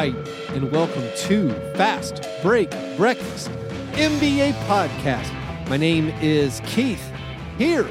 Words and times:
and 0.00 0.72
welcome 0.72 1.06
to 1.14 1.50
Fast 1.74 2.26
Break 2.40 2.70
Breakfast 2.96 3.50
NBA 3.92 4.54
Podcast. 4.64 5.30
My 5.68 5.76
name 5.76 6.08
is 6.22 6.62
Keith, 6.64 7.12
here 7.58 7.86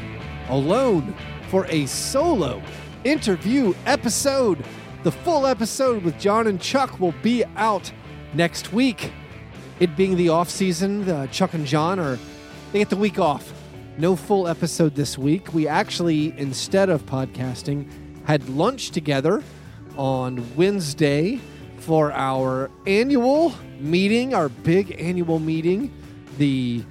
alone 0.48 1.14
for 1.50 1.68
a 1.68 1.86
solo 1.86 2.64
interview 3.04 3.76
episode. 3.86 4.65
The 5.04 5.12
full 5.12 5.46
episode 5.46 6.01
with 6.01 6.18
John 6.18 6.47
and 6.47 6.60
Chuck 6.60 7.00
will 7.00 7.14
be 7.22 7.44
out 7.56 7.92
next 8.33 8.73
week. 8.73 9.12
It 9.79 9.96
being 9.96 10.18
the 10.18 10.29
off 10.29 10.50
season, 10.50 11.08
uh, 11.08 11.28
Chuck 11.28 11.54
and 11.54 11.68
John 11.68 12.00
are 12.00 12.18
they 12.72 12.79
get 12.79 12.90
the 12.90 12.97
week 12.97 13.19
off. 13.19 13.54
No 14.00 14.15
full 14.15 14.47
episode 14.47 14.96
this 14.96 15.15
week. 15.15 15.54
We 15.54 15.68
actually, 15.68 16.34
instead 16.40 16.90
of 16.90 17.05
podcasting, 17.05 17.88
had 18.26 18.50
lunch 18.50 18.90
together 18.90 19.44
on 19.96 20.44
Wednesday 20.55 21.40
for 21.80 22.12
our 22.12 22.70
annual 22.86 23.54
meeting, 23.80 24.34
our 24.34 24.50
big 24.50 25.00
annual 25.00 25.40
meeting. 25.40 25.94
The 26.38 26.84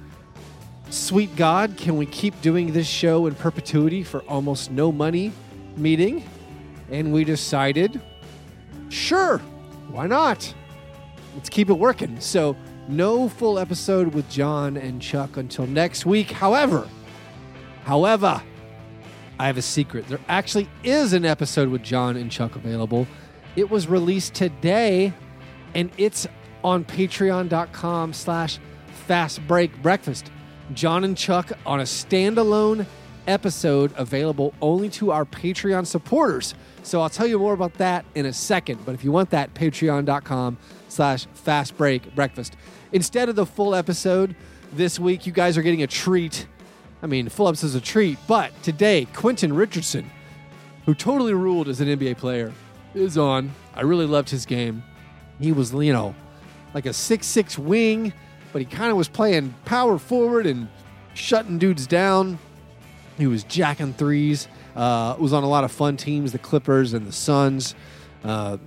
Sweet 0.89 1.35
God, 1.35 1.77
can 1.77 1.97
we 1.97 2.07
keep 2.07 2.41
doing 2.41 2.73
this 2.73 2.87
show 2.87 3.27
in 3.27 3.35
perpetuity 3.35 4.01
for 4.03 4.21
almost 4.21 4.71
no 4.71 4.91
money 4.91 5.31
meeting? 5.77 6.23
And 6.89 7.13
we 7.13 7.23
decided, 7.23 8.01
sure, 8.89 9.37
why 9.89 10.07
not? 10.07 10.51
Let's 11.35 11.47
keep 11.47 11.69
it 11.69 11.75
working. 11.75 12.19
So, 12.19 12.55
no 12.87 13.29
full 13.29 13.59
episode 13.59 14.15
with 14.15 14.27
John 14.31 14.77
and 14.77 14.99
Chuck 14.99 15.37
until 15.37 15.67
next 15.67 16.07
week. 16.07 16.31
However, 16.31 16.89
however, 17.85 18.41
I 19.37 19.45
have 19.45 19.57
a 19.57 19.61
secret. 19.61 20.07
There 20.07 20.19
actually 20.27 20.67
is 20.83 21.13
an 21.13 21.23
episode 21.23 21.69
with 21.69 21.83
John 21.83 22.17
and 22.17 22.31
Chuck 22.31 22.55
available. 22.55 23.05
It 23.55 23.69
was 23.69 23.87
released 23.87 24.33
today, 24.33 25.13
and 25.73 25.91
it's 25.97 26.27
on 26.63 26.85
patreon.com 26.85 28.13
slash 28.13 28.59
fast 29.07 29.45
break 29.47 29.81
breakfast. 29.81 30.31
John 30.73 31.03
and 31.03 31.17
Chuck 31.17 31.51
on 31.65 31.79
a 31.79 31.83
standalone 31.83 32.85
episode 33.27 33.93
available 33.95 34.53
only 34.61 34.89
to 34.89 35.11
our 35.11 35.25
Patreon 35.25 35.85
supporters. 35.85 36.53
So 36.83 37.01
I'll 37.01 37.09
tell 37.09 37.27
you 37.27 37.39
more 37.39 37.53
about 37.53 37.75
that 37.75 38.05
in 38.15 38.25
a 38.25 38.33
second. 38.33 38.85
But 38.85 38.95
if 38.95 39.03
you 39.03 39.11
want 39.11 39.29
that, 39.31 39.53
patreon.com 39.53 40.57
slash 40.87 41.25
fast 41.33 41.77
break 41.77 42.13
breakfast. 42.15 42.55
Instead 42.91 43.29
of 43.29 43.35
the 43.35 43.45
full 43.45 43.75
episode 43.75 44.35
this 44.73 44.99
week, 44.99 45.25
you 45.25 45.31
guys 45.31 45.57
are 45.57 45.61
getting 45.61 45.83
a 45.83 45.87
treat. 45.87 46.47
I 47.01 47.07
mean, 47.07 47.29
full 47.29 47.47
episode 47.47 47.67
is 47.67 47.75
a 47.75 47.81
treat. 47.81 48.17
But 48.27 48.51
today, 48.63 49.07
Quentin 49.13 49.53
Richardson, 49.53 50.09
who 50.85 50.95
totally 50.95 51.33
ruled 51.33 51.67
as 51.67 51.81
an 51.81 51.87
NBA 51.87 52.17
player, 52.17 52.51
is 52.93 53.17
on. 53.17 53.51
I 53.75 53.81
really 53.81 54.05
loved 54.05 54.29
his 54.29 54.45
game. 54.45 54.83
He 55.39 55.51
was, 55.51 55.73
you 55.73 55.93
know, 55.93 56.15
like 56.73 56.85
a 56.85 56.93
six-six 56.93 57.57
wing, 57.57 58.13
but 58.51 58.61
he 58.61 58.65
kind 58.65 58.91
of 58.91 58.97
was 58.97 59.07
playing 59.07 59.55
power 59.65 59.97
forward 59.97 60.45
and 60.45 60.67
shutting 61.13 61.57
dudes 61.57 61.87
down. 61.87 62.39
He 63.17 63.27
was 63.27 63.43
jacking 63.43 63.93
threes. 63.93 64.47
Uh, 64.75 65.15
was 65.19 65.33
on 65.33 65.43
a 65.43 65.49
lot 65.49 65.63
of 65.63 65.71
fun 65.71 65.97
teams, 65.97 66.31
the 66.31 66.39
Clippers 66.39 66.93
and 66.93 67.05
the 67.05 67.11
Suns. 67.11 67.75
Uh, 68.23 68.57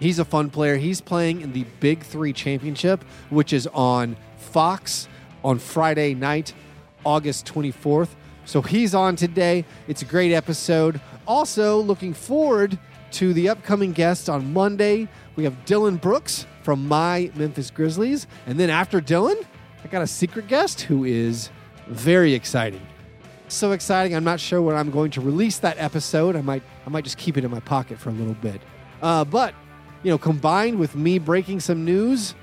he's 0.00 0.18
a 0.18 0.24
fun 0.24 0.50
player. 0.50 0.76
He's 0.76 1.00
playing 1.00 1.42
in 1.42 1.52
the 1.52 1.64
Big 1.80 2.02
Three 2.02 2.32
Championship, 2.32 3.04
which 3.30 3.52
is 3.52 3.66
on 3.68 4.16
Fox 4.38 5.08
on 5.44 5.58
Friday 5.58 6.14
night, 6.14 6.54
August 7.04 7.46
24th. 7.46 8.10
So 8.44 8.62
he's 8.62 8.94
on 8.94 9.16
today. 9.16 9.64
It's 9.86 10.02
a 10.02 10.04
great 10.04 10.32
episode. 10.32 11.00
Also, 11.26 11.78
looking 11.78 12.14
forward 12.14 12.78
to 13.12 13.32
the 13.32 13.48
upcoming 13.48 13.92
guests 13.92 14.28
on 14.28 14.52
Monday. 14.52 15.08
We 15.36 15.44
have 15.44 15.64
Dillon 15.64 15.96
Brooks 15.96 16.46
from 16.62 16.86
my 16.86 17.30
Memphis 17.34 17.70
Grizzlies. 17.70 18.26
And 18.46 18.58
then 18.58 18.70
after 18.70 19.00
Dillon, 19.00 19.38
I 19.84 19.88
got 19.88 20.02
a 20.02 20.06
secret 20.06 20.48
guest 20.48 20.82
who 20.82 21.04
is 21.04 21.50
very 21.88 22.34
exciting. 22.34 22.80
So 23.48 23.72
exciting. 23.72 24.14
I'm 24.14 24.24
not 24.24 24.40
sure 24.40 24.62
when 24.62 24.76
I'm 24.76 24.90
going 24.90 25.10
to 25.12 25.20
release 25.20 25.58
that 25.58 25.76
episode. 25.78 26.36
I 26.36 26.40
might 26.40 26.62
I 26.86 26.90
might 26.90 27.04
just 27.04 27.18
keep 27.18 27.36
it 27.36 27.44
in 27.44 27.50
my 27.50 27.60
pocket 27.60 27.98
for 27.98 28.08
a 28.08 28.12
little 28.12 28.34
bit. 28.34 28.62
Uh, 29.02 29.24
but 29.24 29.54
you 30.02 30.10
know, 30.10 30.18
combined 30.18 30.78
with 30.78 30.96
me 30.96 31.18
breaking 31.18 31.60
some 31.60 31.84
news 31.84 32.34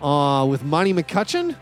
uh, 0.00 0.46
with 0.48 0.64
Monty 0.64 0.94
McCutchen 0.94 1.56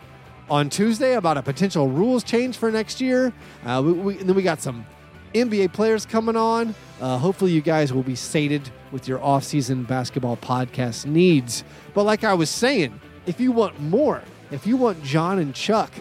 on 0.49 0.69
Tuesday 0.71 1.15
about 1.15 1.37
a 1.37 1.43
potential 1.43 1.89
rules 1.89 2.23
change 2.23 2.57
for 2.57 2.71
next 2.71 3.01
year, 3.01 3.33
uh, 3.65 3.83
we, 3.85 3.93
we, 3.93 4.19
and 4.19 4.29
then 4.29 4.37
we 4.37 4.43
got 4.43 4.61
some 4.61 4.87
NBA 5.35 5.73
players 5.73 6.07
coming 6.07 6.37
on. 6.37 6.75
Uh, 7.05 7.19
hopefully, 7.19 7.53
you 7.53 7.61
guys 7.61 7.93
will 7.93 8.03
be 8.03 8.15
sated 8.15 8.63
with 8.91 9.07
your 9.07 9.23
off-season 9.23 9.83
basketball 9.83 10.39
podcast 10.39 11.05
needs. 11.05 11.63
But 11.93 12.05
like 12.05 12.25
I 12.25 12.33
was 12.33 12.49
saying, 12.49 12.99
if 13.27 13.39
you 13.39 13.53
want 13.53 13.79
more, 13.79 14.23
if 14.51 14.67
you 14.67 14.79
want 14.79 15.05
John 15.05 15.39
and 15.39 15.55
Chuck 15.55 15.93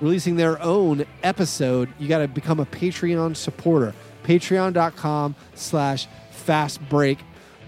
releasing 0.00 0.36
their 0.36 0.58
own 0.62 1.04
episode, 1.22 1.90
you 1.98 2.08
got 2.08 2.20
to 2.20 2.28
become 2.28 2.60
a 2.60 2.64
Patreon 2.64 3.36
supporter. 3.36 3.92
Patreon.com 4.24 5.36
slash 5.54 6.08
fast 6.30 6.80
break 6.88 7.18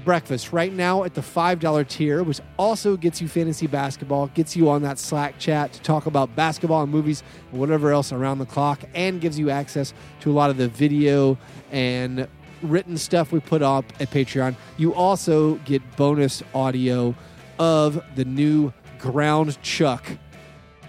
breakfast 0.07 0.51
right 0.51 0.73
now 0.73 1.05
at 1.05 1.13
the 1.13 1.21
$5 1.21 1.89
tier, 1.89 2.23
which 2.23 2.41
also 2.59 2.97
gets 2.97 3.21
you 3.21 3.29
fantasy 3.29 3.67
basketball, 3.67 4.29
gets 4.29 4.57
you 4.57 4.71
on 4.71 4.81
that 4.83 4.99
Slack 4.99 5.39
chat 5.39 5.75
to 5.75 5.83
talk 5.83 6.07
about 6.07 6.35
basketball 6.35 6.83
and 6.83 6.91
movies 6.91 7.23
and 7.51 7.61
whatever 7.61 7.93
else 7.93 8.11
around 8.11 8.39
the 8.39 8.47
clock, 8.47 8.85
and 8.95 9.21
gives 9.21 9.39
you 9.39 9.51
access 9.51 9.93
to 10.21 10.31
a 10.31 10.33
lot 10.33 10.49
of 10.49 10.57
the 10.57 10.69
video 10.69 11.37
and 11.71 12.27
written 12.65 12.97
stuff 12.97 13.33
we 13.33 13.41
put 13.41 13.63
up 13.63 13.85
at 14.01 14.11
Patreon. 14.11 14.57
You 14.77 14.95
also 14.95 15.57
get 15.67 15.83
bonus 15.97 16.43
audio 16.55 17.15
of 17.59 18.03
the 18.17 18.25
new 18.25 18.73
Ground 18.99 19.61
Chuck, 19.63 20.05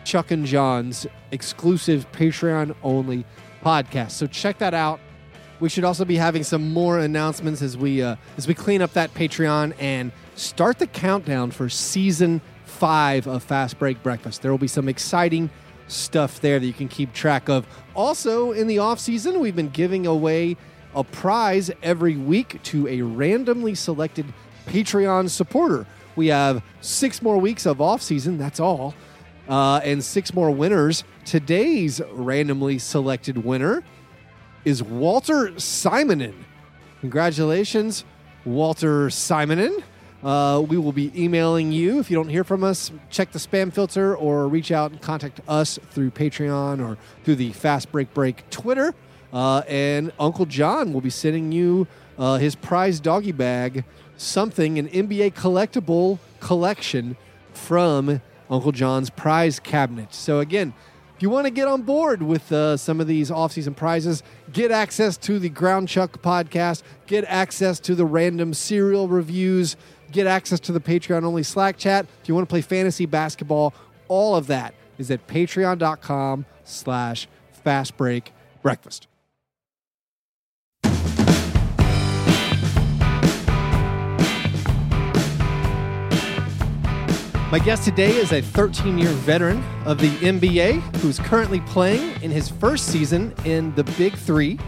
Chuck 0.03 0.31
and 0.31 0.45
John's 0.45 1.05
exclusive 1.31 2.09
Patreon 2.11 2.75
only 2.83 3.25
podcast. 3.63 4.11
So 4.11 4.27
check 4.27 4.57
that 4.59 4.73
out. 4.73 4.99
We 5.59 5.69
should 5.69 5.83
also 5.83 6.05
be 6.05 6.15
having 6.15 6.43
some 6.43 6.73
more 6.73 6.99
announcements 6.99 7.61
as 7.61 7.77
we 7.77 8.01
uh, 8.01 8.15
as 8.37 8.47
we 8.47 8.53
clean 8.53 8.81
up 8.81 8.93
that 8.93 9.13
Patreon 9.13 9.73
and 9.79 10.11
start 10.35 10.79
the 10.79 10.87
countdown 10.87 11.51
for 11.51 11.69
season 11.69 12.41
five 12.65 13.25
of 13.25 13.43
Fast 13.43 13.79
Break 13.79 14.01
Breakfast. 14.03 14.41
There 14.41 14.51
will 14.51 14.57
be 14.57 14.67
some 14.67 14.89
exciting 14.89 15.49
stuff 15.87 16.41
there 16.41 16.59
that 16.59 16.65
you 16.65 16.73
can 16.73 16.87
keep 16.87 17.13
track 17.13 17.49
of. 17.49 17.65
Also, 17.95 18.51
in 18.51 18.67
the 18.67 18.79
off 18.79 18.99
season, 18.99 19.39
we've 19.39 19.55
been 19.55 19.69
giving 19.69 20.05
away 20.05 20.57
a 20.95 21.03
prize 21.03 21.69
every 21.83 22.15
week 22.15 22.61
to 22.63 22.87
a 22.87 23.01
randomly 23.01 23.75
selected 23.75 24.25
Patreon 24.65 25.29
supporter. 25.29 25.85
We 26.15 26.27
have 26.27 26.63
six 26.81 27.21
more 27.21 27.37
weeks 27.37 27.65
of 27.65 27.81
off 27.81 28.01
season. 28.01 28.37
That's 28.37 28.59
all, 28.59 28.95
uh, 29.49 29.81
and 29.83 30.03
six 30.03 30.33
more 30.33 30.49
winners. 30.49 31.03
Today's 31.25 32.01
randomly 32.11 32.79
selected 32.79 33.43
winner 33.43 33.83
is 34.63 34.81
Walter 34.81 35.51
Simonin. 35.51 36.33
Congratulations, 37.01 38.05
Walter 38.45 39.09
Simonin. 39.09 39.83
Uh, 40.23 40.59
we 40.67 40.77
will 40.77 40.93
be 40.93 41.11
emailing 41.21 41.71
you. 41.71 41.99
If 41.99 42.09
you 42.09 42.15
don't 42.15 42.29
hear 42.29 42.43
from 42.43 42.63
us, 42.63 42.91
check 43.11 43.31
the 43.31 43.37
spam 43.37 43.71
filter 43.71 44.15
or 44.15 44.47
reach 44.47 44.71
out 44.71 44.89
and 44.89 44.99
contact 44.99 45.39
us 45.47 45.77
through 45.91 46.11
Patreon 46.11 46.83
or 46.83 46.97
through 47.23 47.35
the 47.35 47.51
Fast 47.51 47.91
Break 47.91 48.11
Break 48.13 48.49
Twitter. 48.49 48.95
Uh, 49.35 49.63
and 49.67 50.13
Uncle 50.17 50.45
John 50.45 50.93
will 50.93 51.01
be 51.01 51.09
sending 51.09 51.51
you 51.51 51.87
uh, 52.17 52.37
his 52.37 52.55
prize 52.55 53.01
doggy 53.01 53.33
bag, 53.33 53.83
something, 54.15 54.79
an 54.79 54.87
NBA 54.87 55.33
collectible 55.33 56.19
collection 56.39 57.17
from 57.51 58.21
Uncle 58.49 58.71
John's 58.71 59.09
prize 59.09 59.59
cabinet. 59.59 60.13
So, 60.13 60.39
again, 60.39 60.73
if 61.17 61.21
you 61.21 61.29
want 61.29 61.47
to 61.47 61.51
get 61.51 61.67
on 61.67 61.81
board 61.81 62.21
with 62.21 62.49
uh, 62.49 62.77
some 62.77 63.01
of 63.01 63.07
these 63.07 63.29
off-season 63.29 63.73
prizes, 63.73 64.23
get 64.53 64.71
access 64.71 65.17
to 65.17 65.37
the 65.37 65.49
Ground 65.49 65.89
Chuck 65.89 66.21
podcast, 66.21 66.83
get 67.05 67.25
access 67.25 67.81
to 67.81 67.93
the 67.93 68.05
random 68.05 68.53
serial 68.53 69.09
reviews, 69.09 69.75
get 70.13 70.27
access 70.27 70.61
to 70.61 70.71
the 70.71 70.79
Patreon-only 70.79 71.43
Slack 71.43 71.77
chat. 71.77 72.05
If 72.21 72.29
you 72.29 72.35
want 72.35 72.47
to 72.47 72.53
play 72.53 72.61
fantasy 72.61 73.05
basketball, 73.05 73.73
all 74.07 74.37
of 74.37 74.47
that 74.47 74.75
is 74.97 75.11
at 75.11 75.27
patreon.com 75.27 76.45
slash 76.63 77.27
fastbreakbreakfast. 77.65 79.07
My 87.51 87.59
guest 87.59 87.83
today 87.83 88.15
is 88.15 88.31
a 88.31 88.41
13 88.41 88.97
year 88.97 89.11
veteran 89.11 89.63
of 89.85 89.99
the 89.99 90.09
NBA 90.17 90.81
who's 90.97 91.19
currently 91.19 91.59
playing 91.61 92.19
in 92.23 92.31
his 92.31 92.49
first 92.49 92.87
season 92.87 93.35
in 93.45 93.73
the 93.75 93.83
Big 93.83 94.15
Three. 94.15 94.59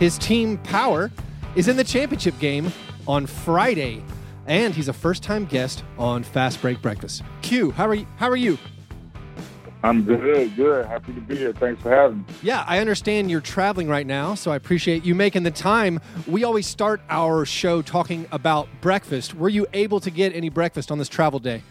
His 0.00 0.18
team, 0.18 0.58
Power, 0.58 1.12
is 1.54 1.68
in 1.68 1.76
the 1.76 1.84
championship 1.84 2.36
game 2.40 2.72
on 3.06 3.26
Friday, 3.26 4.02
and 4.48 4.74
he's 4.74 4.88
a 4.88 4.92
first 4.92 5.22
time 5.22 5.44
guest 5.44 5.84
on 5.96 6.24
Fast 6.24 6.60
Break 6.60 6.82
Breakfast. 6.82 7.22
Q, 7.42 7.70
how 7.70 7.86
are 7.86 7.94
you? 7.94 8.06
How 8.16 8.28
are 8.28 8.36
you? 8.36 8.58
I'm 9.84 10.02
good, 10.02 10.56
good. 10.56 10.86
Happy 10.86 11.12
to 11.12 11.20
be 11.20 11.36
here. 11.36 11.52
Thanks 11.52 11.82
for 11.82 11.90
having 11.90 12.18
me. 12.18 12.24
Yeah, 12.42 12.64
I 12.66 12.80
understand 12.80 13.30
you're 13.30 13.42
traveling 13.42 13.86
right 13.86 14.08
now, 14.08 14.34
so 14.34 14.50
I 14.50 14.56
appreciate 14.56 15.04
you 15.04 15.14
making 15.14 15.44
the 15.44 15.52
time. 15.52 16.00
We 16.26 16.42
always 16.42 16.66
start 16.66 17.00
our 17.08 17.44
show 17.44 17.80
talking 17.80 18.26
about 18.32 18.66
breakfast. 18.80 19.34
Were 19.34 19.50
you 19.50 19.68
able 19.72 20.00
to 20.00 20.10
get 20.10 20.34
any 20.34 20.48
breakfast 20.48 20.90
on 20.90 20.98
this 20.98 21.08
travel 21.08 21.38
day? 21.38 21.62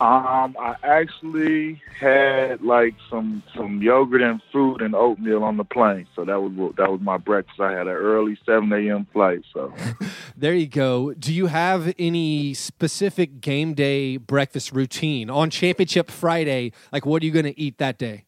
Um, 0.00 0.56
I 0.58 0.74
actually 0.82 1.80
had 2.00 2.60
like 2.62 2.94
some 3.08 3.44
some 3.56 3.80
yogurt 3.80 4.22
and 4.22 4.40
fruit 4.50 4.82
and 4.82 4.92
oatmeal 4.92 5.44
on 5.44 5.56
the 5.56 5.64
plane, 5.64 6.08
so 6.16 6.24
that 6.24 6.40
was 6.40 6.74
that 6.76 6.90
was 6.90 7.00
my 7.00 7.16
breakfast. 7.16 7.60
I 7.60 7.70
had 7.70 7.86
an 7.86 7.94
early 7.94 8.36
seven 8.44 8.72
a.m. 8.72 9.06
flight, 9.12 9.44
so 9.52 9.72
there 10.36 10.52
you 10.52 10.66
go. 10.66 11.14
Do 11.14 11.32
you 11.32 11.46
have 11.46 11.94
any 11.96 12.54
specific 12.54 13.40
game 13.40 13.74
day 13.74 14.16
breakfast 14.16 14.72
routine 14.72 15.30
on 15.30 15.48
Championship 15.48 16.10
Friday? 16.10 16.72
Like, 16.92 17.06
what 17.06 17.22
are 17.22 17.26
you 17.26 17.32
going 17.32 17.44
to 17.44 17.58
eat 17.58 17.78
that 17.78 17.96
day? 17.96 18.24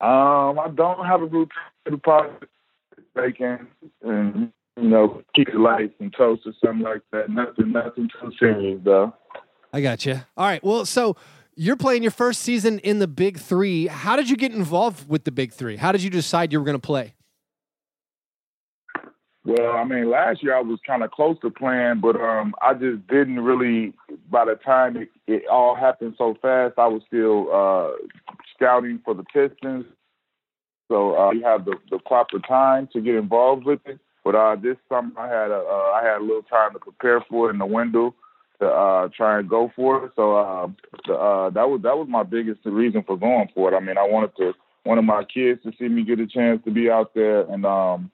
Um, 0.00 0.58
I 0.58 0.70
don't 0.74 1.04
have 1.04 1.20
a 1.20 1.26
routine. 1.26 2.00
Probably 2.02 2.48
bacon 3.14 3.66
and 4.02 4.52
you 4.76 4.88
know 4.88 5.22
keep 5.34 5.48
it 5.48 5.56
light 5.56 5.92
and 6.00 6.14
toast 6.16 6.42
or 6.46 6.52
something 6.64 6.84
like 6.84 7.02
that. 7.12 7.28
Nothing, 7.30 7.72
nothing 7.72 8.08
too 8.20 8.32
serious 8.38 8.80
though. 8.82 9.12
I 9.72 9.80
got 9.80 10.06
you. 10.06 10.20
All 10.36 10.46
right. 10.46 10.62
Well, 10.64 10.86
so 10.86 11.16
you're 11.54 11.76
playing 11.76 12.02
your 12.02 12.12
first 12.12 12.40
season 12.40 12.78
in 12.80 12.98
the 12.98 13.08
Big 13.08 13.38
Three. 13.38 13.86
How 13.86 14.16
did 14.16 14.30
you 14.30 14.36
get 14.36 14.52
involved 14.52 15.08
with 15.08 15.24
the 15.24 15.32
Big 15.32 15.52
Three? 15.52 15.76
How 15.76 15.92
did 15.92 16.02
you 16.02 16.10
decide 16.10 16.52
you 16.52 16.58
were 16.58 16.64
going 16.64 16.78
to 16.78 16.86
play? 16.86 17.14
Well, 19.44 19.72
I 19.72 19.84
mean, 19.84 20.10
last 20.10 20.42
year 20.42 20.54
I 20.54 20.60
was 20.60 20.78
kind 20.86 21.02
of 21.02 21.10
close 21.10 21.36
to 21.40 21.50
playing, 21.50 22.00
but 22.00 22.16
um, 22.16 22.54
I 22.60 22.74
just 22.74 23.06
didn't 23.08 23.40
really. 23.40 23.94
By 24.30 24.44
the 24.44 24.54
time 24.54 24.96
it, 24.96 25.08
it 25.26 25.42
all 25.50 25.74
happened 25.74 26.14
so 26.18 26.36
fast, 26.40 26.74
I 26.78 26.86
was 26.86 27.02
still 27.06 27.48
uh, 27.52 27.92
scouting 28.54 29.00
for 29.04 29.14
the 29.14 29.24
Pistons. 29.24 29.86
So 30.88 31.16
uh, 31.18 31.32
you 31.32 31.44
have 31.44 31.64
the, 31.64 31.76
the 31.90 31.98
proper 31.98 32.38
time 32.38 32.88
to 32.92 33.00
get 33.00 33.14
involved 33.14 33.64
with 33.64 33.80
it. 33.86 33.98
But 34.24 34.34
uh, 34.34 34.56
this 34.56 34.76
summer 34.88 35.12
I 35.18 35.28
had 35.28 35.50
a 35.50 35.58
uh, 35.58 35.92
I 35.94 36.02
had 36.04 36.18
a 36.18 36.24
little 36.24 36.42
time 36.42 36.72
to 36.74 36.78
prepare 36.78 37.24
for 37.28 37.48
it 37.48 37.52
in 37.52 37.58
the 37.58 37.66
window 37.66 38.14
to 38.60 38.66
uh, 38.66 39.08
try 39.16 39.38
and 39.38 39.48
go 39.48 39.70
for 39.74 40.06
it. 40.06 40.12
So 40.16 40.36
uh, 40.36 40.68
the, 41.06 41.14
uh, 41.14 41.50
that 41.50 41.68
was 41.68 41.80
that 41.82 41.96
was 41.96 42.08
my 42.08 42.22
biggest 42.22 42.60
reason 42.64 43.02
for 43.06 43.16
going 43.16 43.48
for 43.54 43.72
it. 43.72 43.76
I 43.76 43.80
mean, 43.80 43.98
I 43.98 44.06
wanted 44.06 44.36
to 44.36 44.52
one 44.84 44.98
of 44.98 45.04
my 45.04 45.24
kids 45.24 45.62
to 45.62 45.72
see 45.78 45.88
me 45.88 46.04
get 46.04 46.20
a 46.20 46.26
chance 46.26 46.62
to 46.64 46.70
be 46.70 46.90
out 46.90 47.12
there 47.14 47.42
and 47.42 47.64
um, 47.64 48.10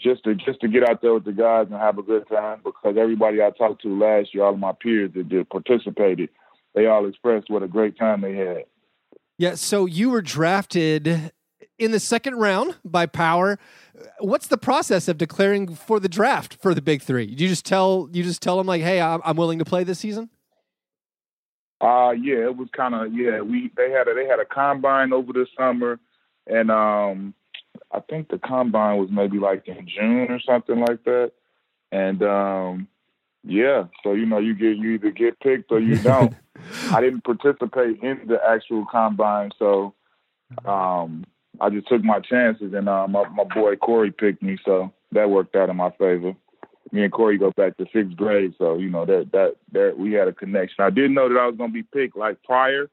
just 0.00 0.24
to 0.24 0.34
just 0.34 0.60
to 0.60 0.68
get 0.68 0.88
out 0.88 1.00
there 1.00 1.14
with 1.14 1.24
the 1.24 1.32
guys 1.32 1.66
and 1.70 1.78
have 1.78 1.98
a 1.98 2.02
good 2.02 2.28
time. 2.28 2.60
Because 2.64 2.96
everybody 2.98 3.42
I 3.42 3.50
talked 3.50 3.82
to 3.82 3.98
last 3.98 4.34
year, 4.34 4.44
all 4.44 4.54
of 4.54 4.58
my 4.58 4.72
peers 4.72 5.12
that 5.14 5.28
did 5.28 5.48
participated, 5.48 6.28
they 6.74 6.86
all 6.86 7.08
expressed 7.08 7.50
what 7.50 7.62
a 7.62 7.68
great 7.68 7.98
time 7.98 8.20
they 8.20 8.34
had. 8.34 8.64
Yeah. 9.38 9.54
So 9.54 9.86
you 9.86 10.10
were 10.10 10.22
drafted 10.22 11.32
in 11.78 11.92
the 11.92 12.00
second 12.00 12.36
round 12.36 12.76
by 12.84 13.06
Power. 13.06 13.58
What's 14.20 14.46
the 14.46 14.58
process 14.58 15.08
of 15.08 15.18
declaring 15.18 15.74
for 15.74 15.98
the 16.00 16.08
draft 16.08 16.54
for 16.60 16.74
the 16.74 16.82
Big 16.82 17.02
Three? 17.02 17.24
You 17.24 17.48
just 17.48 17.64
tell 17.64 18.08
you 18.12 18.22
just 18.22 18.42
tell 18.42 18.56
them 18.58 18.66
like, 18.66 18.82
"Hey, 18.82 19.00
I'm, 19.00 19.20
I'm 19.24 19.36
willing 19.36 19.58
to 19.58 19.64
play 19.64 19.84
this 19.84 19.98
season." 19.98 20.30
Uh 21.80 22.10
yeah, 22.10 22.44
it 22.44 22.56
was 22.56 22.68
kind 22.76 22.94
of 22.94 23.12
yeah. 23.12 23.40
We 23.40 23.70
they 23.76 23.90
had 23.90 24.08
a 24.08 24.14
they 24.14 24.26
had 24.26 24.40
a 24.40 24.44
combine 24.44 25.12
over 25.12 25.32
the 25.32 25.46
summer, 25.56 26.00
and 26.46 26.70
um, 26.70 27.34
I 27.92 28.00
think 28.00 28.28
the 28.28 28.38
combine 28.38 28.98
was 28.98 29.10
maybe 29.12 29.38
like 29.38 29.68
in 29.68 29.86
June 29.86 30.26
or 30.30 30.40
something 30.40 30.80
like 30.80 31.04
that, 31.04 31.32
and 31.92 32.22
um, 32.22 32.88
yeah. 33.44 33.84
So 34.02 34.12
you 34.12 34.26
know, 34.26 34.38
you 34.38 34.54
get 34.54 34.76
you 34.76 34.92
either 34.92 35.10
get 35.10 35.38
picked 35.40 35.70
or 35.70 35.78
you 35.78 35.96
don't. 36.02 36.34
I 36.90 37.00
didn't 37.00 37.22
participate 37.22 38.02
in 38.02 38.26
the 38.26 38.40
actual 38.44 38.84
combine, 38.90 39.52
so 39.58 39.94
um, 40.64 41.24
I 41.60 41.70
just 41.70 41.88
took 41.88 42.04
my 42.04 42.20
chances, 42.20 42.72
and 42.74 42.88
uh, 42.88 43.06
my 43.08 43.28
my 43.28 43.44
boy 43.44 43.76
Corey 43.76 44.10
picked 44.10 44.42
me, 44.42 44.58
so 44.64 44.92
that 45.12 45.30
worked 45.30 45.56
out 45.56 45.70
in 45.70 45.76
my 45.76 45.90
favor. 45.92 46.34
Me 46.92 47.02
and 47.02 47.12
Corey 47.12 47.36
go 47.36 47.50
back 47.56 47.76
to 47.76 47.86
sixth 47.92 48.16
grade, 48.16 48.54
so 48.58 48.78
you 48.78 48.88
know 48.88 49.04
that 49.04 49.30
that 49.32 49.56
that 49.72 49.98
we 49.98 50.12
had 50.12 50.28
a 50.28 50.32
connection. 50.32 50.84
I 50.84 50.90
didn't 50.90 51.14
know 51.14 51.28
that 51.28 51.38
I 51.38 51.46
was 51.46 51.56
gonna 51.56 51.72
be 51.72 51.82
picked 51.82 52.16
like 52.16 52.42
prior 52.42 52.88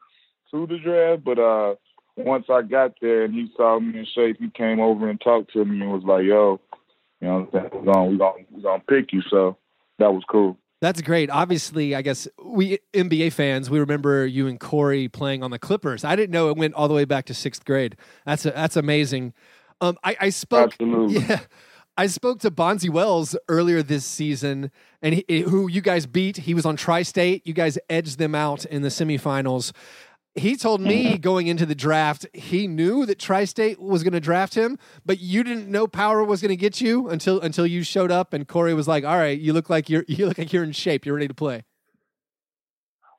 to 0.51 0.67
the 0.67 0.77
draft, 0.77 1.23
but 1.23 1.39
uh, 1.39 1.75
once 2.17 2.45
I 2.49 2.61
got 2.61 2.93
there 3.01 3.23
and 3.23 3.33
he 3.33 3.51
saw 3.55 3.79
me 3.79 3.99
in 3.99 4.05
shape, 4.15 4.37
he 4.39 4.49
came 4.49 4.79
over 4.79 5.09
and 5.09 5.19
talked 5.19 5.53
to 5.53 5.63
me 5.63 5.81
and 5.81 5.91
was 5.91 6.03
like, 6.03 6.25
"Yo, 6.25 6.59
you 7.21 7.27
know, 7.27 7.49
we're 7.51 7.61
gonna 7.61 8.05
we're 8.05 8.17
gonna 8.17 8.45
we're 8.51 8.61
gonna 8.61 8.83
pick 8.87 9.13
you." 9.13 9.21
So 9.29 9.57
that 9.99 10.13
was 10.13 10.23
cool. 10.29 10.57
That's 10.85 11.01
great. 11.01 11.31
Obviously, 11.31 11.95
I 11.95 12.03
guess 12.03 12.27
we 12.43 12.77
NBA 12.93 13.33
fans 13.33 13.71
we 13.71 13.79
remember 13.79 14.23
you 14.23 14.45
and 14.45 14.59
Corey 14.59 15.07
playing 15.07 15.41
on 15.41 15.49
the 15.49 15.57
Clippers. 15.57 16.03
I 16.03 16.15
didn't 16.15 16.29
know 16.29 16.49
it 16.49 16.57
went 16.57 16.75
all 16.75 16.87
the 16.87 16.93
way 16.93 17.05
back 17.05 17.25
to 17.25 17.33
sixth 17.33 17.65
grade. 17.65 17.97
That's 18.23 18.45
a, 18.45 18.51
that's 18.51 18.75
amazing. 18.75 19.33
Um, 19.81 19.97
I, 20.03 20.15
I 20.21 20.29
spoke. 20.29 20.73
Absolutely. 20.73 21.25
Yeah, 21.27 21.39
I 21.97 22.05
spoke 22.05 22.39
to 22.41 22.51
Bonzi 22.51 22.87
Wells 22.87 23.35
earlier 23.49 23.81
this 23.81 24.05
season, 24.05 24.69
and 25.01 25.15
he, 25.15 25.41
who 25.41 25.67
you 25.67 25.81
guys 25.81 26.05
beat. 26.05 26.37
He 26.37 26.53
was 26.53 26.67
on 26.67 26.75
Tri-State. 26.75 27.47
You 27.47 27.53
guys 27.53 27.79
edged 27.89 28.19
them 28.19 28.35
out 28.35 28.63
in 28.65 28.83
the 28.83 28.89
semifinals 28.89 29.71
he 30.35 30.57
told 30.57 30.81
me 30.81 31.05
mm-hmm. 31.05 31.21
going 31.21 31.47
into 31.47 31.65
the 31.65 31.75
draft 31.75 32.25
he 32.33 32.67
knew 32.67 33.05
that 33.05 33.17
tri-state 33.17 33.79
was 33.79 34.03
going 34.03 34.13
to 34.13 34.19
draft 34.19 34.53
him 34.53 34.77
but 35.05 35.19
you 35.19 35.43
didn't 35.43 35.69
know 35.69 35.87
power 35.87 36.23
was 36.23 36.41
going 36.41 36.49
to 36.49 36.55
get 36.55 36.81
you 36.81 37.09
until 37.09 37.39
until 37.41 37.65
you 37.65 37.83
showed 37.83 38.11
up 38.11 38.33
and 38.33 38.47
corey 38.47 38.73
was 38.73 38.87
like 38.87 39.03
all 39.03 39.17
right 39.17 39.39
you 39.39 39.53
look 39.53 39.69
like 39.69 39.89
you're 39.89 40.05
you 40.07 40.27
look 40.27 40.37
like 40.37 40.53
you're 40.53 40.63
in 40.63 40.71
shape 40.71 41.05
you're 41.05 41.15
ready 41.15 41.27
to 41.27 41.33
play 41.33 41.63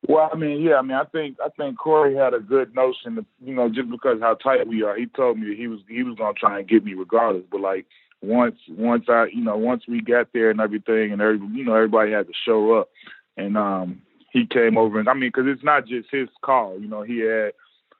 well 0.07 0.29
i 0.33 0.37
mean 0.37 0.63
yeah 0.63 0.77
i 0.77 0.83
mean 0.83 0.97
i 0.97 1.05
think 1.05 1.37
i 1.45 1.49
think 1.57 1.79
corey 1.79 2.15
had 2.15 2.35
a 2.35 2.41
good 2.41 2.75
notion 2.75 3.19
of, 3.19 3.27
you 3.43 3.55
know 3.55 3.69
just 3.69 3.91
because 3.91 4.21
how 4.21 4.35
tight 4.35 4.67
we 4.69 4.83
are 4.83 4.97
he 4.97 5.07
told 5.07 5.39
me 5.39 5.57
he 5.57 5.67
was 5.67 5.81
he 5.89 6.03
was 6.03 6.17
going 6.17 6.35
to 6.35 6.39
try 6.39 6.59
and 6.59 6.69
get 6.69 6.85
me 6.85 6.95
regardless 6.95 7.45
but 7.51 7.61
like 7.61 7.87
once 8.23 8.57
once 8.69 9.07
i 9.09 9.27
you 9.33 9.43
know 9.43 9.57
once 9.57 9.85
we 9.89 10.01
got 10.01 10.29
there 10.33 10.51
and 10.51 10.61
everything 10.61 11.13
and 11.13 11.23
every 11.23 11.39
you 11.53 11.65
know 11.65 11.75
everybody 11.75 12.13
had 12.13 12.27
to 12.27 12.33
show 12.45 12.75
up 12.75 12.89
and 13.37 13.57
um 13.57 14.03
he 14.37 14.45
came 14.45 14.77
over 14.77 15.01
and 15.01 15.09
I 15.09 15.15
mean, 15.15 15.31
because 15.31 15.47
it's 15.47 15.65
not 15.65 15.87
just 15.87 16.11
his 16.11 16.29
call. 16.43 16.79
You 16.79 16.89
know, 16.89 17.01
he 17.01 17.21
had 17.21 17.53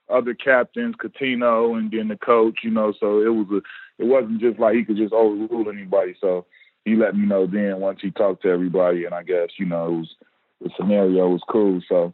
other 0.07 0.35
captains, 0.35 0.93
Cuttino, 0.95 1.75
and 1.75 1.89
then 1.89 2.09
the 2.09 2.15
coach. 2.15 2.59
You 2.61 2.69
know, 2.69 2.93
so 2.99 3.21
it 3.21 3.33
was 3.33 3.47
a, 3.51 4.03
it 4.03 4.05
wasn't 4.05 4.39
just 4.39 4.59
like 4.59 4.75
he 4.75 4.85
could 4.85 4.97
just 4.97 5.13
overrule 5.13 5.67
anybody. 5.67 6.15
So 6.21 6.45
he 6.85 6.95
let 6.95 7.15
me 7.15 7.25
know 7.25 7.47
then 7.47 7.79
once 7.79 8.01
he 8.03 8.11
talked 8.11 8.43
to 8.43 8.49
everybody, 8.49 9.05
and 9.05 9.15
I 9.15 9.23
guess 9.23 9.49
you 9.57 9.65
know 9.65 9.87
it 9.87 9.97
was 9.97 10.15
the 10.61 10.69
scenario 10.77 11.27
was 11.27 11.41
cool. 11.49 11.81
So 11.89 12.13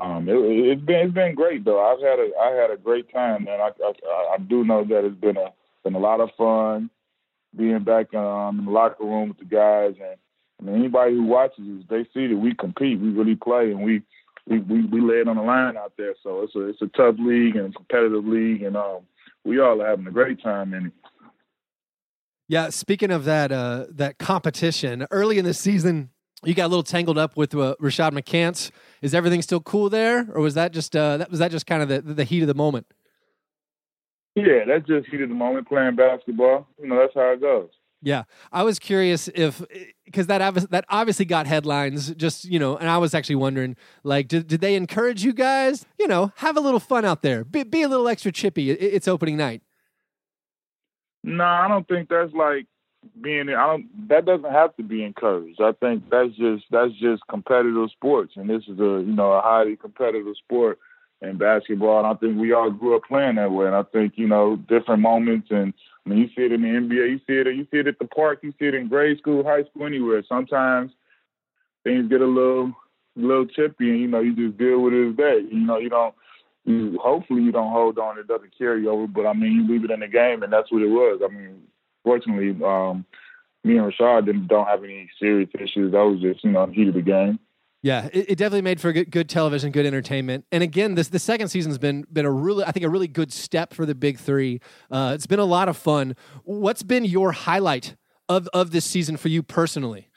um, 0.00 0.26
it, 0.30 0.70
has 0.70 0.80
been 0.86 0.96
it's 0.96 1.14
been 1.14 1.34
great 1.34 1.66
though. 1.66 1.84
I've 1.84 2.00
had 2.00 2.18
a 2.18 2.30
I 2.40 2.52
had 2.52 2.70
a 2.70 2.82
great 2.82 3.12
time, 3.12 3.44
man. 3.44 3.60
I 3.60 3.68
I, 3.84 4.34
I 4.34 4.38
do 4.38 4.64
know 4.64 4.82
that 4.84 5.04
it's 5.04 5.20
been 5.20 5.36
a 5.36 5.52
been 5.84 5.94
a 5.94 5.98
lot 5.98 6.20
of 6.20 6.30
fun 6.38 6.88
being 7.54 7.84
back 7.84 8.14
um, 8.14 8.60
in 8.60 8.64
the 8.64 8.70
locker 8.70 9.04
room 9.04 9.28
with 9.28 9.38
the 9.38 9.44
guys 9.44 9.94
and 10.00 10.16
I 10.60 10.64
mean, 10.64 10.74
anybody 10.74 11.14
who 11.14 11.24
watches 11.24 11.64
us, 11.78 11.84
they 11.88 12.04
see 12.12 12.26
that 12.26 12.36
we 12.36 12.54
compete, 12.54 13.00
we 13.00 13.10
really 13.10 13.36
play, 13.36 13.70
and 13.70 13.82
we 13.82 14.02
we 14.46 14.58
we, 14.60 14.84
we 14.86 15.00
lay 15.00 15.20
it 15.20 15.28
on 15.28 15.36
the 15.36 15.42
line 15.42 15.76
out 15.76 15.92
there. 15.96 16.14
So 16.22 16.42
it's 16.42 16.54
a 16.54 16.68
it's 16.68 16.82
a 16.82 16.88
tough 16.88 17.16
league 17.18 17.56
and 17.56 17.74
a 17.74 17.76
competitive 17.76 18.26
league, 18.26 18.62
and 18.62 18.76
um, 18.76 19.00
we 19.44 19.60
all 19.60 19.80
are 19.80 19.86
having 19.86 20.06
a 20.06 20.10
great 20.10 20.42
time 20.42 20.74
in 20.74 20.86
it. 20.86 20.92
Yeah, 22.48 22.70
speaking 22.70 23.10
of 23.10 23.24
that 23.24 23.52
uh, 23.52 23.86
that 23.90 24.18
competition, 24.18 25.06
early 25.10 25.38
in 25.38 25.44
the 25.44 25.54
season, 25.54 26.10
you 26.44 26.54
got 26.54 26.66
a 26.66 26.68
little 26.68 26.82
tangled 26.82 27.18
up 27.18 27.36
with 27.36 27.54
uh, 27.54 27.76
Rashad 27.80 28.12
McCants. 28.12 28.70
Is 29.02 29.14
everything 29.14 29.42
still 29.42 29.60
cool 29.60 29.90
there, 29.90 30.26
or 30.32 30.40
was 30.40 30.54
that 30.54 30.72
just 30.72 30.96
uh, 30.96 31.18
that 31.18 31.30
was 31.30 31.40
that 31.40 31.50
just 31.50 31.66
kind 31.66 31.82
of 31.82 31.88
the 31.88 32.00
the 32.00 32.24
heat 32.24 32.40
of 32.40 32.48
the 32.48 32.54
moment? 32.54 32.86
Yeah, 34.34 34.64
that's 34.66 34.86
just 34.86 35.08
heat 35.08 35.20
of 35.20 35.28
the 35.28 35.34
moment 35.34 35.68
playing 35.68 35.96
basketball. 35.96 36.66
You 36.80 36.88
know, 36.88 36.96
that's 36.96 37.14
how 37.14 37.32
it 37.32 37.40
goes. 37.40 37.70
Yeah, 38.00 38.24
I 38.52 38.62
was 38.62 38.78
curious 38.78 39.28
if 39.34 39.62
because 40.04 40.28
that 40.28 40.54
that 40.70 40.84
obviously 40.88 41.24
got 41.24 41.46
headlines. 41.46 42.14
Just 42.14 42.44
you 42.44 42.58
know, 42.58 42.76
and 42.76 42.88
I 42.88 42.98
was 42.98 43.12
actually 43.12 43.36
wondering, 43.36 43.76
like, 44.04 44.28
did, 44.28 44.46
did 44.46 44.60
they 44.60 44.76
encourage 44.76 45.24
you 45.24 45.32
guys? 45.32 45.84
You 45.98 46.06
know, 46.06 46.32
have 46.36 46.56
a 46.56 46.60
little 46.60 46.80
fun 46.80 47.04
out 47.04 47.22
there, 47.22 47.44
be, 47.44 47.64
be 47.64 47.82
a 47.82 47.88
little 47.88 48.06
extra 48.06 48.30
chippy. 48.30 48.70
It, 48.70 48.78
it's 48.80 49.08
opening 49.08 49.36
night. 49.36 49.62
No, 51.24 51.44
I 51.44 51.66
don't 51.66 51.88
think 51.88 52.08
that's 52.08 52.32
like 52.32 52.66
being. 53.20 53.48
I 53.48 53.66
don't. 53.66 54.08
That 54.08 54.24
doesn't 54.24 54.50
have 54.50 54.76
to 54.76 54.84
be 54.84 55.02
encouraged. 55.02 55.60
I 55.60 55.72
think 55.72 56.08
that's 56.08 56.34
just 56.36 56.64
that's 56.70 56.92
just 57.00 57.22
competitive 57.28 57.90
sports, 57.90 58.34
and 58.36 58.48
this 58.48 58.62
is 58.68 58.78
a 58.78 59.02
you 59.04 59.14
know 59.14 59.32
a 59.32 59.40
highly 59.40 59.76
competitive 59.76 60.36
sport 60.36 60.78
in 61.20 61.36
basketball. 61.36 61.98
And 61.98 62.06
I 62.06 62.14
think 62.14 62.38
we 62.38 62.52
all 62.52 62.70
grew 62.70 62.96
up 62.96 63.02
playing 63.08 63.36
that 63.36 63.50
way. 63.50 63.66
And 63.66 63.74
I 63.74 63.82
think 63.82 64.14
you 64.16 64.28
know 64.28 64.56
different 64.56 65.02
moments 65.02 65.48
and 65.50 65.74
I 66.08 66.10
mean, 66.10 66.20
you 66.20 66.28
see 66.28 66.46
it 66.46 66.52
in 66.52 66.62
the 66.62 66.68
NBA, 66.68 67.10
you 67.10 67.18
see 67.26 67.34
it, 67.34 67.54
you 67.54 67.66
see 67.70 67.80
it 67.80 67.86
at 67.86 67.98
the 67.98 68.06
park, 68.06 68.38
you 68.42 68.54
see 68.58 68.64
it 68.64 68.74
in 68.74 68.88
grade 68.88 69.18
school, 69.18 69.44
high 69.44 69.64
school, 69.64 69.86
anywhere. 69.86 70.22
Sometimes 70.26 70.90
things 71.84 72.08
get 72.08 72.22
a 72.22 72.26
little, 72.26 72.72
little 73.14 73.44
chippy, 73.44 73.90
and 73.90 74.00
you 74.00 74.06
know, 74.08 74.20
you 74.20 74.34
just 74.34 74.56
deal 74.56 74.80
with 74.80 74.94
it 74.94 75.10
as 75.10 75.16
that. 75.16 75.48
You 75.52 75.66
know, 75.66 75.78
you 75.78 75.90
don't. 75.90 76.14
You, 76.64 76.98
hopefully, 77.02 77.42
you 77.42 77.52
don't 77.52 77.72
hold 77.72 77.98
on; 77.98 78.18
it 78.18 78.26
doesn't 78.26 78.56
carry 78.56 78.86
over. 78.86 79.06
But 79.06 79.26
I 79.26 79.34
mean, 79.34 79.52
you 79.52 79.68
leave 79.68 79.84
it 79.84 79.90
in 79.90 80.00
the 80.00 80.08
game, 80.08 80.42
and 80.42 80.50
that's 80.50 80.72
what 80.72 80.82
it 80.82 80.88
was. 80.88 81.20
I 81.22 81.28
mean, 81.30 81.62
fortunately, 82.04 82.56
um, 82.64 83.04
me 83.62 83.76
and 83.76 83.92
Rashad 83.92 84.24
didn't 84.24 84.48
don't 84.48 84.66
have 84.66 84.84
any 84.84 85.10
serious 85.18 85.50
issues. 85.54 85.92
That 85.92 86.04
was 86.04 86.20
just 86.20 86.42
you 86.42 86.52
know 86.52 86.66
heat 86.66 86.88
of 86.88 86.94
the 86.94 87.02
game. 87.02 87.38
Yeah, 87.80 88.08
it, 88.12 88.30
it, 88.30 88.38
definitely 88.38 88.62
made 88.62 88.80
for 88.80 88.92
good, 88.92 89.10
good, 89.10 89.28
television, 89.28 89.70
good 89.70 89.86
entertainment. 89.86 90.44
And 90.50 90.64
again, 90.64 90.96
this 90.96 91.08
the 91.08 91.20
second 91.20 91.48
season's 91.48 91.78
been 91.78 92.04
been 92.12 92.24
a 92.24 92.30
really, 92.30 92.64
I 92.64 92.72
think, 92.72 92.84
a 92.84 92.88
really 92.88 93.06
good 93.06 93.32
step 93.32 93.72
for 93.72 93.86
the 93.86 93.94
big 93.94 94.18
three. 94.18 94.60
Uh, 94.90 95.12
it's 95.14 95.26
been 95.26 95.38
a 95.38 95.44
lot 95.44 95.68
of 95.68 95.76
fun. 95.76 96.16
What's 96.42 96.82
been 96.82 97.04
your 97.04 97.30
highlight 97.30 97.94
of 98.28 98.48
of 98.48 98.72
this 98.72 98.84
season 98.84 99.16
for 99.16 99.28
you 99.28 99.44
personally? 99.44 100.08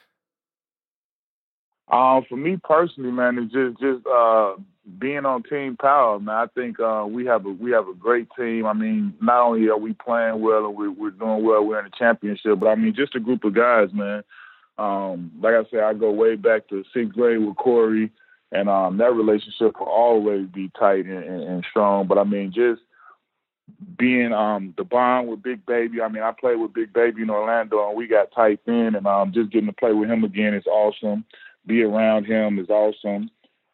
Um, 1.86 2.24
for 2.28 2.36
me 2.36 2.56
personally, 2.64 3.12
man, 3.12 3.38
it's 3.38 3.52
just 3.52 3.78
just 3.78 4.06
uh, 4.08 4.54
being 4.98 5.24
on 5.24 5.44
Team 5.44 5.76
Power, 5.80 6.18
man. 6.18 6.34
I 6.34 6.46
think 6.56 6.80
uh, 6.80 7.06
we 7.08 7.26
have 7.26 7.46
a 7.46 7.50
we 7.50 7.70
have 7.70 7.86
a 7.86 7.94
great 7.94 8.26
team. 8.36 8.66
I 8.66 8.72
mean, 8.72 9.14
not 9.20 9.40
only 9.40 9.68
are 9.68 9.78
we 9.78 9.92
playing 9.92 10.40
well 10.40 10.66
and 10.66 10.74
we're, 10.74 10.90
we're 10.90 11.10
doing 11.10 11.44
well, 11.44 11.64
we're 11.64 11.78
in 11.78 11.84
the 11.84 11.92
championship, 11.96 12.58
but 12.58 12.70
I 12.70 12.74
mean, 12.74 12.92
just 12.92 13.14
a 13.14 13.20
group 13.20 13.44
of 13.44 13.54
guys, 13.54 13.90
man 13.92 14.24
um, 14.78 15.32
like 15.40 15.54
I 15.54 15.64
said, 15.70 15.80
I 15.80 15.94
go 15.94 16.10
way 16.10 16.36
back 16.36 16.68
to 16.68 16.84
sixth 16.94 17.12
grade 17.14 17.44
with 17.44 17.56
Corey, 17.56 18.10
and 18.50 18.68
um, 18.68 18.98
that 18.98 19.14
relationship 19.14 19.78
will 19.78 19.86
always 19.86 20.46
be 20.48 20.70
tight 20.78 21.06
and, 21.06 21.24
and, 21.24 21.42
and 21.42 21.66
strong. 21.70 22.06
But 22.06 22.18
I 22.18 22.24
mean, 22.24 22.52
just 22.54 22.80
being 23.96 24.32
um, 24.32 24.74
the 24.76 24.84
bond 24.84 25.28
with 25.28 25.42
Big 25.42 25.64
Baby. 25.66 26.00
I 26.00 26.08
mean, 26.08 26.22
I 26.22 26.32
played 26.32 26.56
with 26.56 26.74
Big 26.74 26.92
Baby 26.92 27.22
in 27.22 27.30
Orlando, 27.30 27.88
and 27.88 27.96
we 27.96 28.06
got 28.06 28.32
tight 28.32 28.60
then, 28.66 28.94
and 28.94 29.06
um, 29.06 29.32
just 29.32 29.50
getting 29.50 29.68
to 29.68 29.72
play 29.72 29.92
with 29.92 30.10
him 30.10 30.24
again 30.24 30.54
is 30.54 30.66
awesome. 30.66 31.24
Be 31.66 31.82
around 31.82 32.24
him 32.24 32.58
is 32.58 32.68
awesome. 32.68 33.30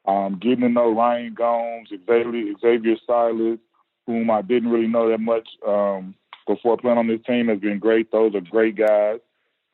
Um, 0.07 0.38
getting 0.40 0.61
to 0.61 0.69
know 0.69 0.95
Ryan 0.95 1.35
Gomes, 1.35 1.88
Xavier, 1.88 2.55
Xavier 2.61 2.97
Silas, 3.07 3.59
whom 4.07 4.31
I 4.31 4.43
didn't 4.43 4.71
really 4.71 4.88
know 4.88 5.11
that 5.11 5.21
much 5.21 5.49
um, 5.67 6.14
before 6.47 6.78
playing 6.78 6.99
on 6.99 7.09
this 7.09 7.21
team, 7.26 7.49
has 7.49 7.61
been 7.61 7.78
great. 7.78 8.11
Those 8.11 8.35
are 8.35 8.40
great 8.40 8.76
guys. 8.76 9.21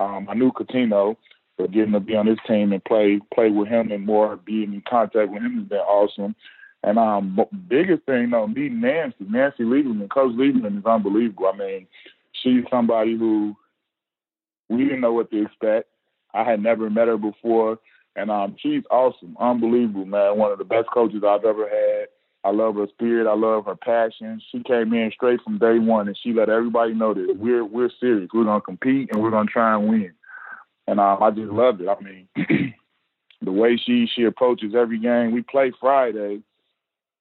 Um, 0.01 0.27
I 0.29 0.35
knew 0.35 0.53
Cuttino, 0.53 1.17
but 1.57 1.71
getting 1.71 1.93
to 1.93 2.01
be 2.01 2.17
on 2.17 2.27
his 2.27 2.39
team 2.47 2.73
and 2.73 2.85
play 2.85 3.21
play 3.33 3.51
with 3.51 3.69
him 3.69 3.93
and 3.93 4.05
more 4.05 4.37
being 4.37 4.75
in 4.75 4.83
contact 4.89 5.31
with 5.31 5.43
him 5.43 5.59
has 5.59 5.69
been 5.69 5.79
awesome. 5.79 6.35
And 6.83 6.99
um, 6.99 7.41
biggest 7.69 8.05
thing 8.05 8.31
though, 8.31 8.47
meeting 8.47 8.81
Nancy, 8.81 9.17
Nancy 9.21 9.63
Lieberman, 9.63 10.11
Coach 10.11 10.35
Lieberman 10.35 10.79
is 10.79 10.85
unbelievable. 10.85 11.51
I 11.53 11.57
mean, 11.57 11.87
she's 12.33 12.65
somebody 12.71 13.17
who 13.17 13.57
we 14.69 14.85
didn't 14.85 15.01
know 15.01 15.13
what 15.13 15.31
to 15.31 15.45
expect. 15.45 15.89
I 16.35 16.43
had 16.43 16.63
never 16.63 16.91
met 16.91 17.09
her 17.09 17.17
before, 17.17 17.79
and 18.17 18.31
um, 18.31 18.57
she's 18.59 18.83
awesome, 18.91 19.37
unbelievable, 19.39 20.05
man. 20.05 20.37
One 20.37 20.51
of 20.51 20.59
the 20.59 20.65
best 20.65 20.89
coaches 20.93 21.23
I've 21.27 21.45
ever 21.45 21.69
had. 21.69 22.09
I 22.45 22.51
love 22.51 22.77
her 22.77 22.87
spirit. 22.89 23.27
I 23.27 23.35
love 23.35 23.65
her 23.65 23.75
passion. 23.75 24.41
She 24.53 24.63
came 24.63 24.93
in 24.93 25.11
straight 25.13 25.41
from 25.41 25.59
day 25.59 25.79
one, 25.79 26.09
and 26.09 26.19
she 26.23 26.35
let 26.35 26.51
everybody 26.51 26.93
know 26.93 27.15
that 27.15 27.37
we're 27.39 27.65
we're 27.65 27.91
serious. 27.99 28.29
We're 28.35 28.45
gonna 28.45 28.61
compete, 28.61 29.09
and 29.13 29.23
we're 29.23 29.31
gonna 29.31 29.51
try 29.51 29.75
and 29.75 29.89
win. 29.89 30.13
And 30.87 31.01
um, 31.01 31.23
I 31.23 31.31
just 31.31 31.51
loved 31.51 31.81
it. 31.81 31.89
I 31.89 31.99
mean, 32.03 32.29
the 33.43 33.53
way 33.53 33.79
she 33.83 34.07
she 34.15 34.25
approaches 34.25 34.75
every 34.77 34.99
game. 34.99 35.33
We 35.33 35.43
play 35.43 35.73
Friday. 35.81 36.43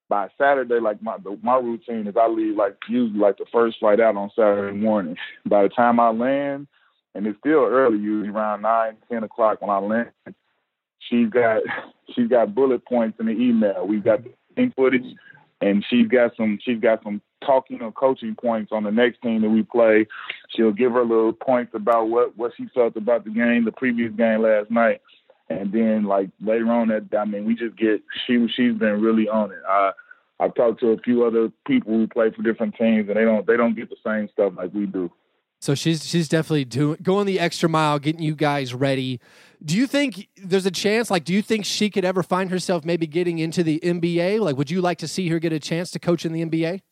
By 0.06 0.28
Saturday, 0.36 0.80
like 0.80 1.02
my 1.02 1.16
the, 1.16 1.38
my 1.42 1.56
routine 1.56 2.06
is 2.06 2.14
I 2.14 2.28
leave 2.28 2.56
like 2.56 2.76
usually 2.90 3.18
like 3.18 3.38
the 3.38 3.46
first 3.50 3.78
flight 3.80 4.00
out 4.00 4.16
on 4.16 4.30
Saturday 4.36 4.76
morning. 4.76 5.16
By 5.46 5.62
the 5.62 5.70
time 5.70 5.98
I 5.98 6.10
land, 6.10 6.66
and 7.14 7.26
it's 7.26 7.38
still 7.38 7.64
early, 7.64 7.98
usually 7.98 8.28
around 8.28 8.60
nine, 8.60 8.98
ten 9.10 9.24
o'clock 9.24 9.62
when 9.62 9.70
I 9.70 9.78
land. 9.78 10.10
She's 11.08 11.30
got 11.30 11.62
she's 12.14 12.28
got 12.28 12.54
bullet 12.54 12.84
points 12.84 13.18
in 13.18 13.26
the 13.26 13.32
email. 13.32 13.86
We've 13.86 14.04
got 14.04 14.20
team 14.56 14.72
footage, 14.76 15.04
and 15.60 15.84
she's 15.88 16.08
got 16.08 16.36
some 16.36 16.58
she's 16.62 16.80
got 16.80 17.02
some 17.02 17.20
talking 17.44 17.82
or 17.82 17.92
coaching 17.92 18.34
points 18.34 18.72
on 18.72 18.84
the 18.84 18.90
next 18.90 19.20
team 19.22 19.42
that 19.42 19.50
we 19.50 19.62
play. 19.62 20.06
She'll 20.48 20.72
give 20.72 20.92
her 20.92 21.04
little 21.04 21.32
points 21.32 21.72
about 21.74 22.08
what 22.08 22.36
what 22.36 22.52
she 22.56 22.66
felt 22.74 22.96
about 22.96 23.24
the 23.24 23.30
game, 23.30 23.64
the 23.64 23.72
previous 23.72 24.12
game 24.12 24.42
last 24.42 24.70
night, 24.70 25.00
and 25.48 25.72
then 25.72 26.04
like 26.04 26.30
later 26.40 26.70
on 26.70 26.88
that 26.88 27.06
I 27.16 27.24
mean 27.24 27.44
we 27.44 27.54
just 27.54 27.76
get 27.76 28.02
she 28.26 28.46
she's 28.54 28.74
been 28.74 29.00
really 29.00 29.28
on 29.28 29.52
it. 29.52 29.62
I 29.68 29.92
I've 30.40 30.54
talked 30.54 30.80
to 30.80 30.88
a 30.88 30.98
few 30.98 31.24
other 31.24 31.50
people 31.66 31.92
who 31.92 32.06
play 32.08 32.30
for 32.30 32.42
different 32.42 32.74
teams, 32.76 33.08
and 33.08 33.16
they 33.16 33.24
don't 33.24 33.46
they 33.46 33.56
don't 33.56 33.76
get 33.76 33.90
the 33.90 33.96
same 34.04 34.28
stuff 34.32 34.54
like 34.56 34.74
we 34.74 34.86
do. 34.86 35.10
So 35.64 35.74
she's 35.74 36.06
she's 36.06 36.28
definitely 36.28 36.66
doing 36.66 36.98
going 37.02 37.24
the 37.24 37.40
extra 37.40 37.70
mile, 37.70 37.98
getting 37.98 38.20
you 38.20 38.34
guys 38.34 38.74
ready. 38.74 39.18
Do 39.64 39.78
you 39.78 39.86
think 39.86 40.28
there's 40.36 40.66
a 40.66 40.70
chance? 40.70 41.10
Like, 41.10 41.24
do 41.24 41.32
you 41.32 41.40
think 41.40 41.64
she 41.64 41.88
could 41.88 42.04
ever 42.04 42.22
find 42.22 42.50
herself 42.50 42.84
maybe 42.84 43.06
getting 43.06 43.38
into 43.38 43.62
the 43.62 43.80
NBA? 43.82 44.40
Like, 44.40 44.58
would 44.58 44.70
you 44.70 44.82
like 44.82 44.98
to 44.98 45.08
see 45.08 45.26
her 45.30 45.38
get 45.38 45.54
a 45.54 45.58
chance 45.58 45.90
to 45.92 45.98
coach 45.98 46.26
in 46.26 46.34
the 46.34 46.44
NBA? 46.44 46.82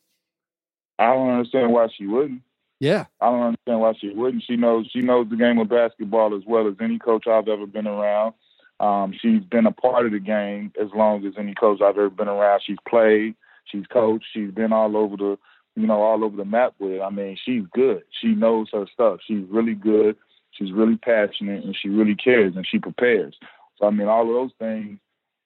I 0.97 1.05
don't 1.13 1.29
understand 1.29 1.71
why 1.71 1.87
she 1.95 2.07
wouldn't. 2.07 2.41
Yeah, 2.79 3.05
I 3.21 3.29
don't 3.29 3.41
understand 3.43 3.79
why 3.79 3.93
she 4.01 4.09
wouldn't. 4.09 4.43
She 4.47 4.55
knows 4.55 4.89
she 4.91 5.03
knows 5.03 5.27
the 5.29 5.35
game 5.35 5.59
of 5.59 5.69
basketball 5.69 6.35
as 6.35 6.41
well 6.47 6.67
as 6.67 6.73
any 6.81 6.97
coach 6.97 7.27
I've 7.27 7.47
ever 7.47 7.67
been 7.67 7.85
around. 7.85 8.33
Um, 8.79 9.13
she's 9.21 9.43
been 9.43 9.67
a 9.67 9.71
part 9.71 10.07
of 10.07 10.13
the 10.13 10.19
game 10.19 10.73
as 10.81 10.89
long 10.95 11.23
as 11.27 11.33
any 11.37 11.53
coach 11.53 11.79
I've 11.79 11.89
ever 11.89 12.09
been 12.09 12.27
around. 12.27 12.63
She's 12.65 12.79
played, 12.89 13.35
she's 13.65 13.85
coached, 13.85 14.25
she's 14.33 14.49
been 14.49 14.73
all 14.73 14.97
over 14.97 15.15
the 15.15 15.37
you 15.75 15.87
know, 15.87 16.01
all 16.01 16.23
over 16.23 16.37
the 16.37 16.45
map 16.45 16.75
with. 16.79 17.01
I 17.01 17.09
mean, 17.09 17.37
she's 17.43 17.63
good. 17.73 18.03
She 18.21 18.29
knows 18.29 18.67
her 18.73 18.85
stuff. 18.93 19.19
She's 19.25 19.45
really 19.49 19.73
good. 19.73 20.15
She's 20.51 20.71
really 20.71 20.97
passionate 20.97 21.63
and 21.63 21.75
she 21.75 21.89
really 21.89 22.15
cares 22.15 22.55
and 22.55 22.65
she 22.67 22.79
prepares. 22.79 23.35
So 23.79 23.87
I 23.87 23.89
mean, 23.89 24.07
all 24.07 24.21
of 24.21 24.33
those 24.33 24.51
things. 24.59 24.99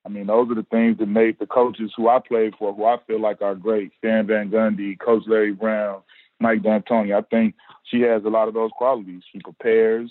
I 0.05 0.09
mean, 0.09 0.27
those 0.27 0.49
are 0.49 0.55
the 0.55 0.65
things 0.71 0.99
that 0.99 1.07
made 1.07 1.37
the 1.37 1.45
coaches 1.45 1.91
who 1.95 2.07
I 2.07 2.19
played 2.25 2.53
for, 2.57 2.73
who 2.73 2.85
I 2.85 2.97
feel 3.07 3.19
like 3.19 3.41
are 3.41 3.55
great. 3.55 3.91
Stan 3.97 4.25
Van 4.27 4.49
Gundy, 4.49 4.97
Coach 4.97 5.23
Larry 5.27 5.51
Brown, 5.51 6.01
Mike 6.39 6.63
D'Antoni. 6.63 7.13
I 7.13 7.21
think 7.23 7.55
she 7.83 8.01
has 8.01 8.23
a 8.23 8.29
lot 8.29 8.47
of 8.47 8.53
those 8.53 8.71
qualities. 8.77 9.23
She 9.33 9.39
prepares. 9.39 10.09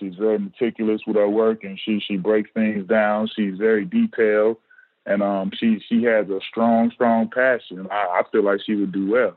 She's 0.00 0.16
very 0.16 0.38
meticulous 0.38 1.02
with 1.06 1.14
her 1.14 1.28
work, 1.28 1.62
and 1.62 1.78
she 1.78 2.00
she 2.00 2.16
breaks 2.16 2.50
things 2.54 2.88
down. 2.88 3.30
She's 3.36 3.56
very 3.56 3.84
detailed, 3.84 4.56
and 5.06 5.22
um, 5.22 5.52
she 5.54 5.80
she 5.88 6.02
has 6.02 6.28
a 6.28 6.40
strong 6.48 6.90
strong 6.90 7.30
passion. 7.30 7.86
I, 7.90 8.20
I 8.20 8.22
feel 8.32 8.42
like 8.42 8.60
she 8.66 8.74
would 8.74 8.92
do 8.92 9.08
well 9.08 9.36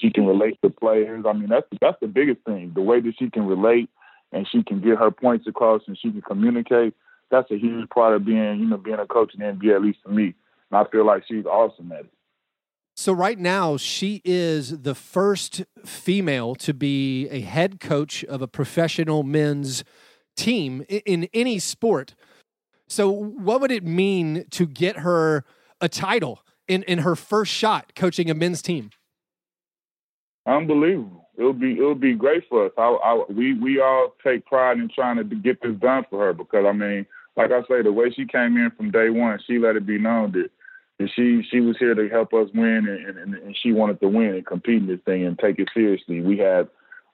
she 0.00 0.10
can 0.10 0.26
relate 0.26 0.58
to 0.62 0.70
players. 0.70 1.24
I 1.26 1.32
mean, 1.32 1.48
that's 1.48 1.66
that's 1.80 1.98
the 2.00 2.08
biggest 2.08 2.40
thing. 2.44 2.72
The 2.74 2.82
way 2.82 3.00
that 3.00 3.14
she 3.18 3.30
can 3.30 3.46
relate 3.46 3.88
and 4.32 4.46
she 4.50 4.62
can 4.62 4.80
get 4.80 4.98
her 4.98 5.10
points 5.10 5.46
across 5.46 5.82
and 5.86 5.98
she 5.98 6.10
can 6.10 6.22
communicate. 6.22 6.94
That's 7.30 7.50
a 7.50 7.58
huge 7.58 7.88
part 7.90 8.14
of 8.14 8.24
being, 8.24 8.60
you 8.60 8.66
know, 8.66 8.76
being 8.76 8.98
a 8.98 9.06
coach 9.06 9.32
in 9.34 9.40
the 9.40 9.46
NBA, 9.46 9.74
at 9.74 9.82
least 9.82 9.98
for 10.04 10.10
me. 10.10 10.34
And 10.70 10.78
I 10.78 10.84
feel 10.90 11.04
like 11.04 11.24
she's 11.26 11.44
awesome 11.44 11.90
at 11.92 12.00
it. 12.00 12.12
So 12.94 13.12
right 13.12 13.38
now, 13.38 13.76
she 13.76 14.22
is 14.24 14.80
the 14.80 14.94
first 14.94 15.64
female 15.84 16.54
to 16.56 16.72
be 16.72 17.28
a 17.28 17.40
head 17.40 17.78
coach 17.78 18.24
of 18.24 18.40
a 18.40 18.48
professional 18.48 19.22
men's 19.22 19.84
team 20.34 20.82
in 20.88 21.28
any 21.34 21.58
sport. 21.58 22.14
So, 22.88 23.10
what 23.10 23.60
would 23.60 23.72
it 23.72 23.84
mean 23.84 24.46
to 24.50 24.66
get 24.66 24.98
her 24.98 25.44
a 25.80 25.88
title 25.88 26.40
in, 26.68 26.84
in 26.84 27.00
her 27.00 27.16
first 27.16 27.52
shot 27.52 27.92
coaching 27.94 28.30
a 28.30 28.34
men's 28.34 28.62
team? 28.62 28.90
Unbelievable. 30.46 31.28
It'll 31.36 31.52
be 31.52 31.72
it'll 31.72 31.94
be 31.94 32.14
great 32.14 32.44
for 32.48 32.66
us. 32.66 32.72
I, 32.78 32.82
I, 32.82 33.24
we 33.28 33.54
we 33.54 33.80
all 33.80 34.14
take 34.24 34.46
pride 34.46 34.78
in 34.78 34.88
trying 34.88 35.16
to 35.16 35.24
get 35.36 35.60
this 35.62 35.76
done 35.76 36.04
for 36.08 36.26
her 36.26 36.32
because 36.32 36.64
I 36.66 36.72
mean, 36.72 37.04
like 37.36 37.50
I 37.52 37.60
say, 37.62 37.82
the 37.82 37.92
way 37.92 38.10
she 38.10 38.26
came 38.26 38.56
in 38.56 38.70
from 38.76 38.90
day 38.90 39.10
one, 39.10 39.38
she 39.46 39.58
let 39.58 39.76
it 39.76 39.86
be 39.86 39.98
known 39.98 40.32
that, 40.32 40.50
that 40.98 41.10
she 41.14 41.42
she 41.50 41.60
was 41.60 41.76
here 41.78 41.94
to 41.94 42.08
help 42.08 42.32
us 42.32 42.48
win 42.54 42.88
and, 42.88 43.18
and, 43.18 43.34
and 43.34 43.56
she 43.62 43.72
wanted 43.72 44.00
to 44.00 44.08
win 44.08 44.34
and 44.34 44.46
compete 44.46 44.82
in 44.82 44.86
this 44.86 45.00
thing 45.04 45.26
and 45.26 45.38
take 45.38 45.58
it 45.58 45.68
seriously. 45.74 46.22
We 46.22 46.38
had 46.38 46.68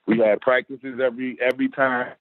we 0.07 0.19
had 0.19 0.39
practices 0.39 0.99
every 1.03 1.37
every 1.41 1.69
time. 1.69 2.13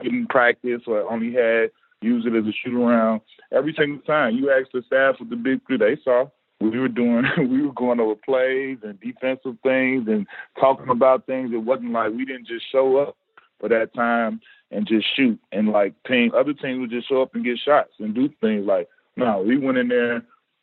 Didn't 0.00 0.30
practice 0.30 0.82
or 0.86 1.10
only 1.10 1.32
had 1.32 1.70
use 2.00 2.24
it 2.24 2.34
as 2.34 2.46
a 2.46 2.52
shoot 2.52 2.80
around 2.80 3.20
every 3.52 3.74
single 3.76 4.00
time. 4.02 4.36
You 4.36 4.50
asked 4.52 4.70
the 4.72 4.82
staff 4.86 5.16
with 5.18 5.30
the 5.30 5.36
big 5.36 5.60
three, 5.66 5.76
they 5.76 5.98
saw 6.02 6.30
we 6.60 6.78
were 6.78 6.88
doing 6.88 7.24
we 7.38 7.62
were 7.62 7.72
going 7.72 8.00
over 8.00 8.14
plays 8.14 8.78
and 8.82 9.00
defensive 9.00 9.56
things 9.62 10.08
and 10.08 10.26
talking 10.60 10.88
about 10.88 11.26
things. 11.26 11.50
It 11.52 11.58
wasn't 11.58 11.92
like 11.92 12.12
we 12.12 12.24
didn't 12.24 12.46
just 12.46 12.70
show 12.70 12.96
up 12.98 13.16
for 13.60 13.68
that 13.68 13.94
time 13.94 14.40
and 14.70 14.86
just 14.86 15.06
shoot 15.16 15.38
and 15.52 15.68
like 15.68 15.94
team 16.06 16.32
other 16.36 16.52
teams 16.52 16.80
would 16.80 16.90
just 16.90 17.08
show 17.08 17.22
up 17.22 17.34
and 17.34 17.44
get 17.44 17.58
shots 17.58 17.92
and 17.98 18.14
do 18.14 18.28
things 18.40 18.66
like 18.66 18.88
no, 19.16 19.42
we 19.42 19.58
went 19.58 19.78
in 19.78 19.88
there 19.88 20.22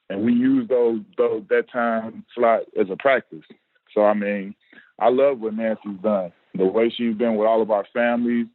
and 0.09 0.23
we 0.23 0.33
used 0.33 0.69
those 0.69 0.99
those 1.17 1.43
that 1.49 1.69
time 1.71 2.25
slot 2.33 2.61
as 2.79 2.87
a 2.89 2.95
practice. 2.95 3.43
So 3.93 4.03
I 4.03 4.13
mean, 4.13 4.55
I 4.99 5.09
love 5.09 5.39
what 5.39 5.55
Nancy's 5.55 5.99
done. 6.01 6.31
The 6.53 6.65
way 6.65 6.89
she's 6.89 7.15
been 7.15 7.35
with 7.35 7.47
all 7.47 7.61
of 7.61 7.71
our 7.71 7.85
families, 7.93 8.47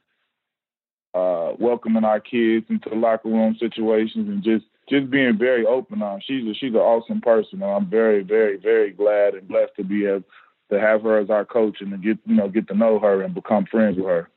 uh, 1.14 1.52
welcoming 1.58 2.04
our 2.04 2.20
kids 2.20 2.66
into 2.70 2.88
the 2.88 2.96
locker 2.96 3.28
room 3.28 3.56
situations 3.58 4.28
and 4.28 4.42
just 4.42 4.64
just 4.90 5.10
being 5.10 5.38
very 5.38 5.64
open 5.64 6.02
on. 6.02 6.20
She's 6.26 6.46
a, 6.46 6.54
she's 6.54 6.72
an 6.72 6.76
awesome 6.76 7.20
person, 7.20 7.62
and 7.62 7.70
I'm 7.70 7.88
very, 7.88 8.22
very, 8.22 8.56
very 8.56 8.90
glad 8.90 9.34
and 9.34 9.48
blessed 9.48 9.72
to 9.76 9.84
be 9.84 10.06
able 10.06 10.24
to 10.70 10.80
have 10.80 11.02
her 11.02 11.18
as 11.18 11.30
our 11.30 11.44
coach 11.44 11.78
and 11.80 11.90
to 11.92 11.96
get 11.96 12.18
you 12.26 12.36
know 12.36 12.48
get 12.48 12.68
to 12.68 12.74
know 12.74 12.98
her 12.98 13.22
and 13.22 13.34
become 13.34 13.66
friends 13.66 13.96
with 13.96 14.06
her. 14.06 14.28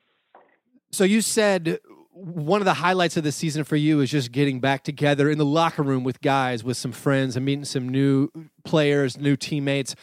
So 0.92 1.04
you 1.04 1.22
said 1.22 1.80
one 2.14 2.62
of 2.62 2.66
the 2.66 2.76
highlights 2.76 3.18
of 3.18 3.24
the 3.24 3.32
season 3.32 3.64
for 3.64 3.76
you 3.76 4.00
is 4.02 4.12
just 4.12 4.32
getting 4.32 4.60
back 4.60 4.84
together 4.84 5.30
in 5.30 5.38
the 5.40 5.46
locker 5.46 5.82
room 5.82 6.04
with 6.04 6.22
guys, 6.22 6.64
with 6.64 6.78
some 6.78 6.92
friends, 6.92 7.36
and 7.36 7.46
meeting 7.46 7.66
some 7.66 7.90
new 7.90 8.30
players, 8.64 9.18
new 9.18 9.36
teammates. 9.36 9.96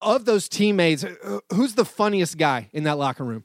Of 0.00 0.26
those 0.26 0.48
teammates, 0.48 1.02
uh, 1.02 1.40
who's 1.52 1.74
the 1.74 1.84
funniest 1.84 2.38
guy 2.38 2.68
in 2.72 2.84
that 2.84 2.98
locker 2.98 3.24
room? 3.24 3.44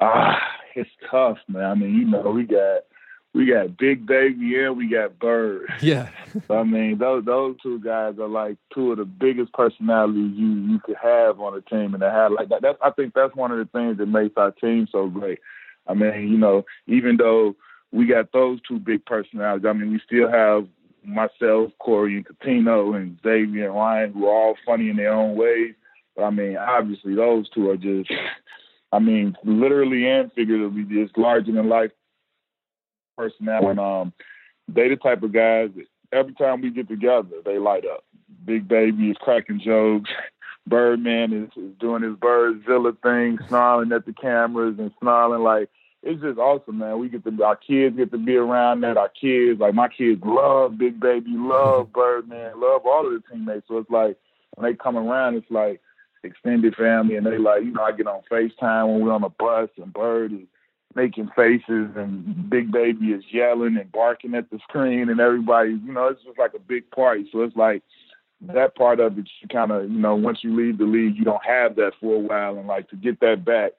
Ah, 0.00 0.38
it's 0.74 0.90
tough, 1.10 1.38
man. 1.48 1.64
I 1.64 1.74
mean, 1.74 1.94
you 1.94 2.04
know, 2.06 2.30
we 2.30 2.42
got 2.42 2.82
we 3.34 3.46
got 3.46 3.76
Big 3.76 4.06
Baby 4.06 4.60
and 4.60 4.76
we 4.76 4.88
got 4.88 5.18
Bird. 5.18 5.68
Yeah. 5.80 6.08
I 6.48 6.62
mean, 6.62 6.98
those 6.98 7.24
those 7.24 7.56
two 7.62 7.78
guys 7.80 8.14
are 8.18 8.28
like 8.28 8.56
two 8.72 8.92
of 8.92 8.98
the 8.98 9.04
biggest 9.04 9.52
personalities 9.52 10.32
you 10.34 10.46
you 10.46 10.80
could 10.80 10.96
have 11.02 11.40
on 11.40 11.56
a 11.56 11.60
team, 11.60 11.94
and 11.94 12.00
to 12.00 12.10
have 12.10 12.32
like 12.32 12.48
that. 12.48 12.62
That's 12.62 12.78
I 12.82 12.90
think 12.90 13.12
that's 13.14 13.34
one 13.36 13.52
of 13.52 13.58
the 13.58 13.66
things 13.66 13.98
that 13.98 14.06
makes 14.06 14.34
our 14.36 14.50
team 14.52 14.88
so 14.90 15.08
great. 15.08 15.40
I 15.86 15.94
mean, 15.94 16.28
you 16.28 16.38
know, 16.38 16.64
even 16.86 17.18
though 17.18 17.54
we 17.92 18.06
got 18.06 18.32
those 18.32 18.60
two 18.66 18.78
big 18.78 19.04
personalities, 19.04 19.66
I 19.68 19.72
mean, 19.74 19.92
we 19.92 20.00
still 20.04 20.30
have 20.30 20.66
myself, 21.04 21.72
Corey, 21.78 22.16
and 22.16 22.26
Cuttino, 22.26 22.96
and 22.96 23.18
Xavier 23.22 23.66
and 23.66 23.74
Ryan, 23.74 24.12
who 24.12 24.26
are 24.26 24.34
all 24.34 24.56
funny 24.64 24.88
in 24.88 24.96
their 24.96 25.12
own 25.12 25.36
ways. 25.36 25.74
But 26.16 26.24
I 26.24 26.30
mean, 26.30 26.56
obviously, 26.56 27.14
those 27.14 27.48
two 27.50 27.70
are 27.70 27.76
just, 27.76 28.10
I 28.92 28.98
mean, 28.98 29.36
literally 29.44 30.08
and 30.08 30.32
figuratively, 30.32 30.84
just 30.84 31.18
larger 31.18 31.52
than 31.52 31.68
life 31.68 31.90
personality. 33.16 33.66
And 33.68 33.80
um, 33.80 34.12
they 34.68 34.88
the 34.88 34.96
type 34.96 35.22
of 35.22 35.32
guys 35.32 35.70
that 35.76 35.86
every 36.12 36.34
time 36.34 36.60
we 36.60 36.70
get 36.70 36.88
together, 36.88 37.28
they 37.44 37.58
light 37.58 37.84
up. 37.84 38.04
Big 38.44 38.68
Baby 38.68 39.10
is 39.10 39.16
cracking 39.20 39.60
jokes. 39.64 40.10
Birdman 40.66 41.32
is, 41.34 41.62
is 41.62 41.72
doing 41.78 42.02
his 42.02 42.14
Birdzilla 42.14 42.96
thing, 43.02 43.38
snarling 43.48 43.92
at 43.92 44.06
the 44.06 44.14
cameras 44.14 44.76
and 44.78 44.90
snarling 45.00 45.42
like 45.42 45.68
it's 46.04 46.20
just 46.20 46.38
awesome, 46.38 46.78
man. 46.78 46.98
We 46.98 47.08
get 47.08 47.24
to 47.24 47.44
our 47.44 47.56
kids 47.56 47.96
get 47.96 48.12
to 48.12 48.18
be 48.18 48.36
around 48.36 48.82
that. 48.82 48.98
Our 48.98 49.08
kids, 49.08 49.58
like 49.58 49.74
my 49.74 49.88
kids, 49.88 50.20
love 50.24 50.76
Big 50.76 51.00
Baby, 51.00 51.30
love 51.30 51.92
Birdman, 51.94 52.60
love 52.60 52.82
all 52.84 53.06
of 53.06 53.12
the 53.12 53.22
teammates. 53.30 53.66
So 53.68 53.78
it's 53.78 53.90
like 53.90 54.18
when 54.54 54.70
they 54.70 54.76
come 54.76 54.96
around, 54.96 55.36
it's 55.36 55.50
like 55.50 55.80
extended 56.22 56.74
family, 56.76 57.16
and 57.16 57.26
they 57.26 57.38
like 57.38 57.64
you 57.64 57.72
know 57.72 57.82
I 57.82 57.92
get 57.92 58.06
on 58.06 58.22
Facetime 58.30 58.92
when 58.92 59.04
we're 59.04 59.12
on 59.12 59.22
the 59.22 59.30
bus, 59.30 59.70
and 59.76 59.92
Bird 59.92 60.32
is 60.32 60.46
making 60.94 61.30
faces 61.34 61.90
and 61.96 62.48
Big 62.48 62.70
Baby 62.70 63.08
is 63.08 63.24
yelling 63.30 63.76
and 63.76 63.90
barking 63.90 64.34
at 64.34 64.50
the 64.50 64.58
screen 64.68 65.08
and 65.08 65.20
everybody, 65.20 65.70
you 65.70 65.92
know, 65.92 66.08
it's 66.08 66.22
just 66.22 66.38
like 66.38 66.54
a 66.54 66.58
big 66.58 66.90
party. 66.90 67.28
So 67.32 67.42
it's 67.42 67.56
like 67.56 67.82
that 68.42 68.76
part 68.76 69.00
of 69.00 69.18
it, 69.18 69.28
you 69.40 69.48
kind 69.48 69.70
of, 69.70 69.90
you 69.90 69.98
know, 69.98 70.14
once 70.14 70.38
you 70.42 70.54
leave 70.54 70.78
the 70.78 70.84
league, 70.84 71.16
you 71.16 71.24
don't 71.24 71.44
have 71.44 71.76
that 71.76 71.92
for 72.00 72.16
a 72.16 72.18
while. 72.18 72.56
And 72.58 72.66
like 72.66 72.88
to 72.90 72.96
get 72.96 73.20
that 73.20 73.44
back, 73.44 73.72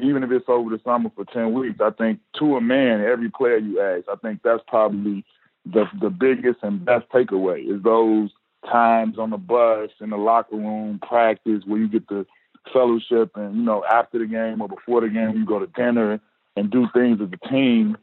even 0.00 0.22
if 0.22 0.30
it's 0.30 0.48
over 0.48 0.70
the 0.70 0.80
summer 0.84 1.10
for 1.14 1.24
10 1.24 1.52
weeks, 1.52 1.80
I 1.80 1.90
think 1.90 2.20
to 2.38 2.56
a 2.56 2.60
man, 2.60 3.00
every 3.00 3.30
player 3.30 3.58
you 3.58 3.80
ask, 3.80 4.08
I 4.08 4.16
think 4.16 4.40
that's 4.42 4.62
probably 4.66 5.24
the, 5.66 5.84
the 6.00 6.10
biggest 6.10 6.58
and 6.62 6.84
best 6.84 7.08
takeaway 7.10 7.68
is 7.68 7.82
those 7.82 8.30
times 8.70 9.18
on 9.18 9.30
the 9.30 9.38
bus, 9.38 9.90
in 10.00 10.10
the 10.10 10.16
locker 10.16 10.56
room, 10.56 11.00
practice, 11.06 11.62
where 11.66 11.80
you 11.80 11.88
get 11.88 12.08
to 12.08 12.26
fellowship 12.72 13.32
and 13.36 13.56
you 13.56 13.62
know 13.62 13.84
after 13.90 14.18
the 14.18 14.26
game 14.26 14.60
or 14.60 14.68
before 14.68 15.00
the 15.00 15.08
game 15.08 15.36
you 15.36 15.44
go 15.44 15.58
to 15.58 15.66
dinner 15.68 16.20
and 16.56 16.70
do 16.70 16.86
things 16.94 17.18
as 17.20 17.28
a 17.32 17.48
team 17.48 17.96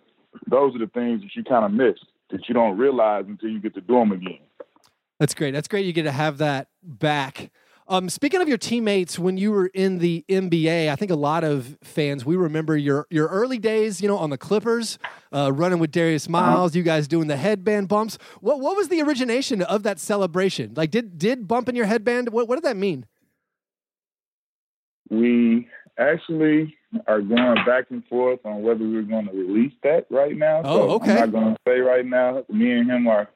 those 0.48 0.76
are 0.76 0.80
the 0.80 0.88
things 0.88 1.22
that 1.22 1.36
you 1.36 1.44
kind 1.44 1.66
of 1.66 1.72
miss 1.72 1.98
that 2.30 2.48
you 2.48 2.54
don't 2.54 2.78
realize 2.78 3.26
until 3.28 3.50
you 3.50 3.60
get 3.60 3.74
to 3.74 3.82
do 3.82 3.94
them 3.94 4.12
again 4.12 4.40
that's 5.20 5.34
great 5.34 5.52
that's 5.52 5.68
great 5.68 5.86
you 5.86 5.94
get 5.94 6.04
to 6.04 6.12
have 6.12 6.38
that 6.38 6.68
back 6.84 7.52
um, 7.90 8.08
speaking 8.08 8.40
of 8.40 8.48
your 8.48 8.60
teammates, 8.60 9.18
when 9.18 9.38
you 9.38 9.52
were 9.52 9.66
in 9.66 9.98
the 9.98 10.24
NBA, 10.30 10.92
I 10.92 10.96
think 10.96 11.10
a 11.10 11.16
lot 11.16 11.44
of 11.44 11.76
fans 11.82 12.24
we 12.24 12.36
remember 12.36 12.78
your 12.78 13.08
your 13.10 13.28
early 13.30 13.58
days, 13.58 14.00
you 14.00 14.08
know, 14.08 14.18
on 14.18 14.30
the 14.30 14.38
Clippers, 14.38 15.00
uh, 15.34 15.52
running 15.52 15.80
with 15.80 15.92
Darius 15.92 16.28
uh-huh. 16.28 16.52
Miles. 16.52 16.76
You 16.76 16.84
guys 16.84 17.08
doing 17.08 17.28
the 17.28 17.36
headband 17.36 17.88
bumps. 17.88 18.20
What 18.42 18.60
what 18.60 18.78
was 18.78 18.90
the 18.90 19.02
origination 19.02 19.64
of 19.64 19.82
that 19.84 20.00
celebration? 20.00 20.74
Like, 20.76 20.92
did 20.92 21.18
did 21.18 21.48
bumping 21.48 21.76
your 21.76 21.88
headband? 21.88 22.30
What 22.30 22.48
what 22.48 22.58
did 22.58 22.64
that 22.66 22.78
mean? 22.78 23.08
We 25.10 25.68
actually 25.98 26.76
are 27.08 27.22
going 27.22 27.64
back 27.66 27.86
and 27.92 28.06
forth 28.06 28.40
on 28.46 28.64
whether 28.64 28.84
we're 28.84 29.02
going 29.04 29.28
to 29.28 29.34
release 29.34 29.74
that 29.84 30.06
right 30.10 30.36
now. 30.36 30.62
Oh, 30.64 30.78
so 30.78 30.92
okay. 30.96 31.12
I'm 31.12 31.18
not 31.18 31.32
going 31.32 31.56
to 31.56 31.62
say 31.68 31.80
right 31.80 32.06
now. 32.06 32.44
Me 32.50 32.72
and 32.72 32.90
him 32.90 33.08
are 33.08 33.30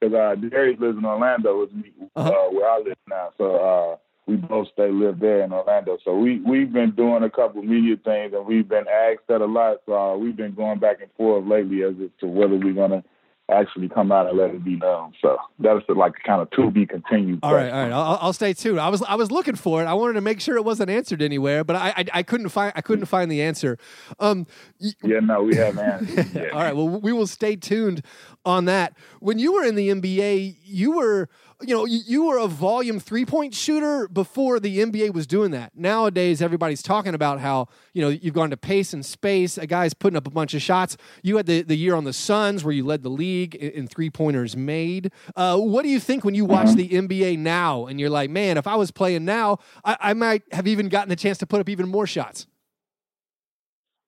because 0.00 0.14
uh, 0.14 0.34
Darius 0.48 0.80
lives 0.80 0.98
in 0.98 1.04
Orlando 1.04 1.60
with 1.60 1.72
me, 1.72 1.92
uh-huh. 2.14 2.28
uh, 2.28 2.50
where 2.50 2.70
I 2.70 2.78
live 2.78 2.96
now. 3.08 3.30
So 3.38 3.56
uh, 3.56 3.96
we 4.26 4.36
both 4.36 4.68
stay 4.72 4.90
live 4.90 5.20
there 5.20 5.42
in 5.42 5.52
Orlando. 5.52 5.98
So 6.04 6.16
we 6.16 6.40
we've 6.40 6.72
been 6.72 6.92
doing 6.92 7.22
a 7.22 7.30
couple 7.30 7.62
media 7.62 7.96
things, 7.96 8.32
and 8.34 8.46
we've 8.46 8.68
been 8.68 8.86
asked 8.88 9.26
that 9.28 9.40
a 9.40 9.46
lot. 9.46 9.78
So 9.86 9.94
uh, 9.94 10.16
we've 10.16 10.36
been 10.36 10.54
going 10.54 10.78
back 10.80 11.00
and 11.00 11.10
forth 11.16 11.46
lately 11.46 11.82
as 11.82 11.94
to 12.20 12.26
whether 12.26 12.56
we're 12.56 12.74
going 12.74 12.90
to 12.90 13.04
actually 13.50 13.88
come 13.88 14.10
out 14.10 14.28
and 14.28 14.36
let 14.36 14.50
it 14.50 14.64
be 14.64 14.76
known. 14.76 15.12
So 15.22 15.36
that's 15.58 15.84
like 15.88 16.14
kind 16.24 16.42
of 16.42 16.50
to 16.50 16.70
be 16.70 16.84
continued. 16.86 17.40
All 17.42 17.54
right, 17.54 17.70
all 17.70 17.82
right. 17.82 17.92
I'll, 17.92 18.18
I'll, 18.20 18.32
stay 18.32 18.52
tuned. 18.52 18.80
I 18.80 18.88
was 18.88 19.02
I 19.02 19.14
was 19.14 19.30
looking 19.30 19.54
for 19.54 19.82
it. 19.82 19.86
I 19.86 19.94
wanted 19.94 20.14
to 20.14 20.20
make 20.20 20.40
sure 20.40 20.56
it 20.56 20.64
wasn't 20.64 20.90
answered 20.90 21.22
anywhere, 21.22 21.62
but 21.62 21.76
I 21.76 21.94
I, 21.96 22.04
I 22.14 22.22
couldn't 22.22 22.48
find 22.48 22.72
I 22.74 22.80
couldn't 22.80 23.06
find 23.06 23.30
the 23.30 23.42
answer. 23.42 23.78
Um, 24.18 24.46
yeah, 24.78 25.20
no, 25.20 25.42
we 25.42 25.54
haven't 25.56 25.78
answered. 25.84 26.50
all 26.52 26.60
right. 26.60 26.74
Well, 26.74 26.88
we 26.88 27.12
will 27.12 27.26
stay 27.26 27.56
tuned 27.56 28.02
on 28.44 28.64
that. 28.64 28.96
When 29.20 29.38
you 29.38 29.52
were 29.52 29.64
in 29.64 29.76
the 29.76 29.88
NBA, 29.90 30.56
you 30.64 30.92
were 30.92 31.28
you 31.62 31.74
know, 31.74 31.86
you, 31.86 32.00
you 32.06 32.24
were 32.26 32.38
a 32.38 32.46
volume 32.46 33.00
three 33.00 33.24
point 33.24 33.54
shooter 33.54 34.08
before 34.08 34.60
the 34.60 34.78
NBA 34.78 35.14
was 35.14 35.26
doing 35.26 35.52
that. 35.52 35.72
Nowadays, 35.74 36.42
everybody's 36.42 36.82
talking 36.82 37.14
about 37.14 37.40
how, 37.40 37.68
you 37.94 38.02
know, 38.02 38.08
you've 38.08 38.34
gone 38.34 38.50
to 38.50 38.56
pace 38.56 38.92
and 38.92 39.04
space. 39.04 39.56
A 39.56 39.66
guy's 39.66 39.94
putting 39.94 40.16
up 40.16 40.26
a 40.26 40.30
bunch 40.30 40.54
of 40.54 40.60
shots. 40.60 40.96
You 41.22 41.36
had 41.36 41.46
the, 41.46 41.62
the 41.62 41.76
year 41.76 41.94
on 41.94 42.04
the 42.04 42.12
Suns 42.12 42.62
where 42.62 42.72
you 42.72 42.84
led 42.84 43.02
the 43.02 43.08
league 43.08 43.54
in, 43.54 43.70
in 43.70 43.86
three 43.86 44.10
pointers 44.10 44.56
made. 44.56 45.12
Uh, 45.34 45.58
what 45.58 45.82
do 45.82 45.88
you 45.88 46.00
think 46.00 46.24
when 46.24 46.34
you 46.34 46.44
watch 46.44 46.74
the 46.74 46.88
NBA 46.88 47.38
now 47.38 47.86
and 47.86 47.98
you're 47.98 48.10
like, 48.10 48.28
man, 48.28 48.58
if 48.58 48.66
I 48.66 48.76
was 48.76 48.90
playing 48.90 49.24
now, 49.24 49.58
I, 49.84 49.96
I 50.00 50.14
might 50.14 50.42
have 50.52 50.66
even 50.66 50.88
gotten 50.88 51.08
the 51.08 51.16
chance 51.16 51.38
to 51.38 51.46
put 51.46 51.60
up 51.60 51.68
even 51.68 51.88
more 51.88 52.06
shots? 52.06 52.46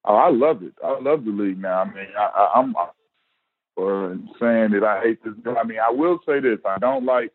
Oh, 0.05 0.17
I 0.17 0.31
love 0.31 0.63
it. 0.63 0.75
I 0.85 0.99
love 1.01 1.25
the 1.25 1.31
league 1.31 1.59
now. 1.59 1.81
I 1.81 1.85
mean, 1.85 2.07
I, 2.19 2.53
I'm 2.55 2.75
or 3.79 4.19
saying 4.41 4.73
that 4.73 4.83
I 4.83 5.01
hate 5.01 5.23
this. 5.23 5.35
I 5.57 5.65
mean, 5.65 5.79
I 5.79 5.91
will 5.93 6.19
say 6.27 6.41
this: 6.41 6.59
I 6.65 6.79
don't 6.79 7.05
like 7.05 7.33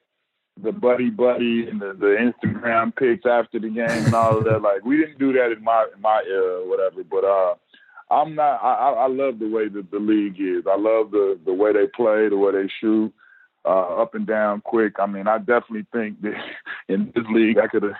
the 0.61 0.71
buddy 0.71 1.09
buddy 1.09 1.67
and 1.67 1.81
the, 1.81 1.93
the 1.93 2.31
Instagram 2.45 2.95
pics 2.95 3.25
after 3.25 3.59
the 3.59 3.69
game 3.69 3.89
and 3.89 4.13
all 4.13 4.37
of 4.37 4.43
that. 4.45 4.61
Like 4.61 4.85
we 4.85 4.97
didn't 4.97 5.17
do 5.19 5.33
that 5.33 5.51
in 5.51 5.63
my 5.63 5.87
in 5.95 6.01
my 6.01 6.23
era 6.27 6.61
or 6.61 6.69
whatever. 6.69 7.03
But 7.03 7.23
uh 7.23 7.55
I'm 8.11 8.35
not 8.35 8.63
I, 8.63 8.91
I 8.91 9.07
love 9.07 9.39
the 9.39 9.49
way 9.49 9.67
that 9.67 9.89
the 9.89 9.99
league 9.99 10.39
is. 10.39 10.65
I 10.69 10.77
love 10.77 11.11
the 11.11 11.39
the 11.45 11.53
way 11.53 11.73
they 11.73 11.87
play, 11.87 12.29
the 12.29 12.37
way 12.37 12.51
they 12.51 12.69
shoot, 12.79 13.11
uh, 13.65 14.01
up 14.01 14.13
and 14.13 14.27
down 14.27 14.61
quick. 14.61 14.95
I 14.99 15.07
mean 15.07 15.27
I 15.27 15.39
definitely 15.39 15.87
think 15.91 16.21
that 16.21 16.35
in 16.87 17.11
this 17.15 17.25
league 17.31 17.57
I 17.57 17.67
could 17.67 17.83
have 17.83 17.95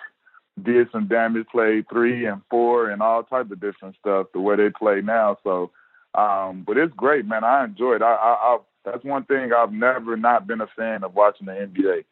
did 0.62 0.88
some 0.92 1.08
damage, 1.08 1.48
played 1.52 1.90
three 1.90 2.28
and 2.28 2.44
four 2.52 2.92
and 2.92 3.02
all 3.02 3.24
type 3.24 3.50
of 3.50 3.60
different 3.60 3.96
stuff 4.00 4.28
the 4.32 4.40
way 4.40 4.56
they 4.56 4.70
play 4.70 5.02
now. 5.02 5.38
So 5.44 5.72
um 6.14 6.64
but 6.68 6.78
it's 6.78 6.94
great, 6.96 7.26
man. 7.26 7.44
I 7.44 7.66
enjoy 7.66 7.96
it. 7.96 8.04
I, 8.04 8.14
I, 8.14 8.34
I 8.34 8.58
that's 8.86 9.04
one 9.04 9.24
thing 9.24 9.52
I've 9.52 9.72
never 9.72 10.16
not 10.16 10.46
been 10.46 10.62
a 10.62 10.68
fan 10.68 11.04
of 11.04 11.16
watching 11.16 11.48
the 11.48 11.54
NBA 11.54 12.04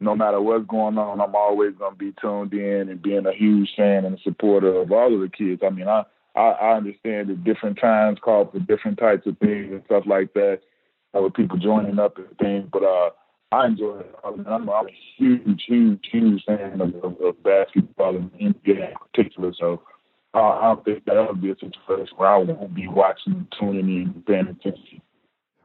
no 0.00 0.14
matter 0.14 0.40
what's 0.40 0.66
going 0.66 0.98
on, 0.98 1.20
I'm 1.20 1.34
always 1.34 1.74
going 1.76 1.92
to 1.92 1.98
be 1.98 2.14
tuned 2.20 2.52
in 2.52 2.88
and 2.88 3.02
being 3.02 3.26
a 3.26 3.32
huge 3.32 3.70
fan 3.76 4.04
and 4.04 4.18
a 4.18 4.22
supporter 4.22 4.74
of 4.76 4.92
all 4.92 5.14
of 5.14 5.20
the 5.20 5.28
kids. 5.28 5.62
I 5.64 5.70
mean, 5.70 5.88
I, 5.88 6.04
I, 6.34 6.50
I 6.50 6.76
understand 6.76 7.28
that 7.28 7.44
different 7.44 7.78
times 7.78 8.18
call 8.22 8.50
for 8.50 8.58
different 8.58 8.98
types 8.98 9.26
of 9.26 9.38
things 9.38 9.72
and 9.72 9.82
stuff 9.86 10.04
like 10.06 10.34
that, 10.34 10.60
uh, 11.16 11.22
with 11.22 11.34
people 11.34 11.56
joining 11.56 11.98
up 11.98 12.18
and 12.18 12.38
things, 12.38 12.68
but 12.70 12.82
uh, 12.82 13.10
I 13.52 13.66
enjoy 13.66 14.00
it. 14.00 14.14
I 14.22 14.30
mean, 14.32 14.46
I'm, 14.46 14.68
I'm 14.68 14.88
a 14.88 14.96
huge, 15.16 15.64
huge, 15.66 16.04
huge 16.10 16.44
fan 16.44 16.80
of, 16.80 16.94
of, 16.96 17.20
of 17.20 17.42
basketball 17.42 18.16
and 18.16 18.32
NBA 18.32 18.90
in 18.90 18.94
particular. 19.12 19.52
So 19.58 19.82
uh, 20.34 20.40
I 20.40 20.62
don't 20.62 20.84
think 20.84 21.04
that'll 21.06 21.34
be 21.34 21.50
a 21.50 21.54
situation 21.54 22.16
where 22.16 22.28
I 22.28 22.36
won't 22.38 22.74
be 22.74 22.86
watching, 22.86 23.46
tuning 23.58 23.88
in, 23.88 24.22
paying 24.26 24.48
attention. 24.48 25.00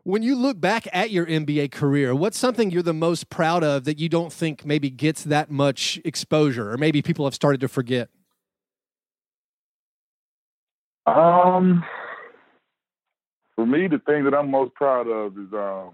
When 0.03 0.23
you 0.23 0.35
look 0.35 0.59
back 0.59 0.87
at 0.91 1.11
your 1.11 1.27
NBA 1.27 1.71
career, 1.71 2.15
what's 2.15 2.37
something 2.37 2.71
you're 2.71 2.81
the 2.81 2.93
most 2.93 3.29
proud 3.29 3.63
of 3.63 3.83
that 3.83 3.99
you 3.99 4.09
don't 4.09 4.33
think 4.33 4.65
maybe 4.65 4.89
gets 4.89 5.23
that 5.25 5.51
much 5.51 5.99
exposure, 6.03 6.71
or 6.71 6.77
maybe 6.77 7.03
people 7.03 7.25
have 7.25 7.35
started 7.35 7.61
to 7.61 7.67
forget? 7.67 8.09
Um, 11.05 11.83
for 13.55 13.65
me, 13.65 13.87
the 13.87 13.99
thing 13.99 14.23
that 14.23 14.33
I'm 14.33 14.49
most 14.49 14.73
proud 14.73 15.07
of 15.07 15.37
is 15.37 15.53
um, 15.53 15.91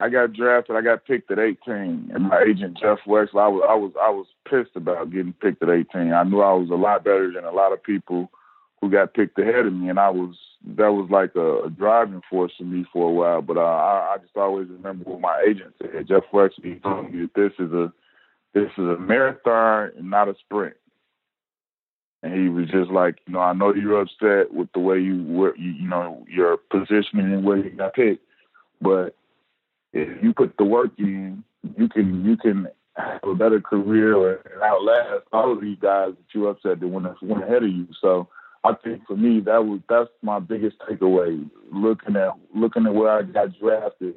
I 0.00 0.08
got 0.08 0.32
drafted. 0.32 0.74
I 0.74 0.82
got 0.82 1.04
picked 1.04 1.30
at 1.30 1.38
18, 1.38 2.10
and 2.12 2.28
my 2.28 2.42
agent 2.42 2.78
Jeff 2.80 2.98
Wexler. 3.06 3.42
I 3.42 3.48
was 3.48 3.62
I 3.68 3.74
was 3.74 3.92
I 4.00 4.10
was 4.10 4.26
pissed 4.48 4.74
about 4.74 5.10
getting 5.10 5.34
picked 5.34 5.62
at 5.62 5.70
18. 5.70 6.12
I 6.12 6.24
knew 6.24 6.40
I 6.40 6.52
was 6.52 6.70
a 6.70 6.74
lot 6.74 7.04
better 7.04 7.32
than 7.32 7.44
a 7.44 7.52
lot 7.52 7.72
of 7.72 7.82
people 7.82 8.28
who 8.80 8.90
got 8.90 9.14
picked 9.14 9.38
ahead 9.38 9.66
of 9.66 9.72
me, 9.72 9.88
and 9.88 9.98
I 9.98 10.10
was 10.10 10.36
that 10.76 10.92
was 10.92 11.08
like 11.10 11.34
a, 11.36 11.64
a 11.64 11.70
driving 11.70 12.22
force 12.28 12.52
for 12.58 12.64
me 12.64 12.84
for 12.92 13.08
a 13.08 13.12
while. 13.12 13.42
But 13.42 13.56
uh, 13.56 13.60
I, 13.60 14.14
I 14.14 14.16
just 14.20 14.36
always 14.36 14.68
remember 14.68 15.04
what 15.04 15.20
my 15.20 15.44
agent 15.48 15.74
said. 15.80 16.08
Jeff 16.08 16.24
Fletcher 16.30 16.62
he 16.62 16.74
told 16.76 17.12
me 17.12 17.22
that 17.22 17.34
this 17.34 17.52
is 17.58 17.72
a 17.72 17.92
this 18.54 18.70
is 18.78 18.84
a 18.84 18.98
marathon 18.98 19.92
and 19.96 20.10
not 20.10 20.28
a 20.28 20.34
sprint. 20.40 20.76
And 22.22 22.34
he 22.34 22.48
was 22.48 22.68
just 22.70 22.90
like, 22.90 23.16
you 23.26 23.34
know, 23.34 23.40
I 23.40 23.52
know 23.52 23.74
you're 23.74 24.00
upset 24.00 24.52
with 24.52 24.72
the 24.72 24.80
way 24.80 24.98
you 24.98 25.22
were, 25.24 25.54
you, 25.56 25.70
you 25.72 25.86
know, 25.86 26.24
your 26.28 26.56
positioning 26.56 27.32
and 27.32 27.44
where 27.44 27.58
you 27.58 27.70
got 27.70 27.94
picked, 27.94 28.24
but 28.80 29.14
if 29.92 30.22
you 30.22 30.32
put 30.32 30.56
the 30.56 30.64
work 30.64 30.90
in, 30.98 31.44
you 31.76 31.88
can 31.88 32.24
you 32.24 32.36
can 32.36 32.68
have 32.96 33.20
a 33.24 33.34
better 33.34 33.60
career 33.60 34.14
or 34.14 34.40
outlast 34.62 35.24
all 35.32 35.52
of 35.52 35.60
these 35.60 35.78
guys 35.80 36.10
that 36.10 36.34
you 36.34 36.48
upset 36.48 36.80
that 36.80 36.88
went 36.88 37.06
went 37.22 37.44
ahead 37.44 37.62
of 37.62 37.68
you. 37.68 37.86
So 38.00 38.28
I 38.66 38.74
think 38.82 39.06
for 39.06 39.16
me 39.16 39.40
that 39.40 39.64
was 39.64 39.80
that's 39.88 40.10
my 40.22 40.38
biggest 40.38 40.76
takeaway. 40.80 41.48
Looking 41.72 42.16
at 42.16 42.30
looking 42.54 42.86
at 42.86 42.94
where 42.94 43.10
I 43.10 43.22
got 43.22 43.58
drafted 43.58 44.14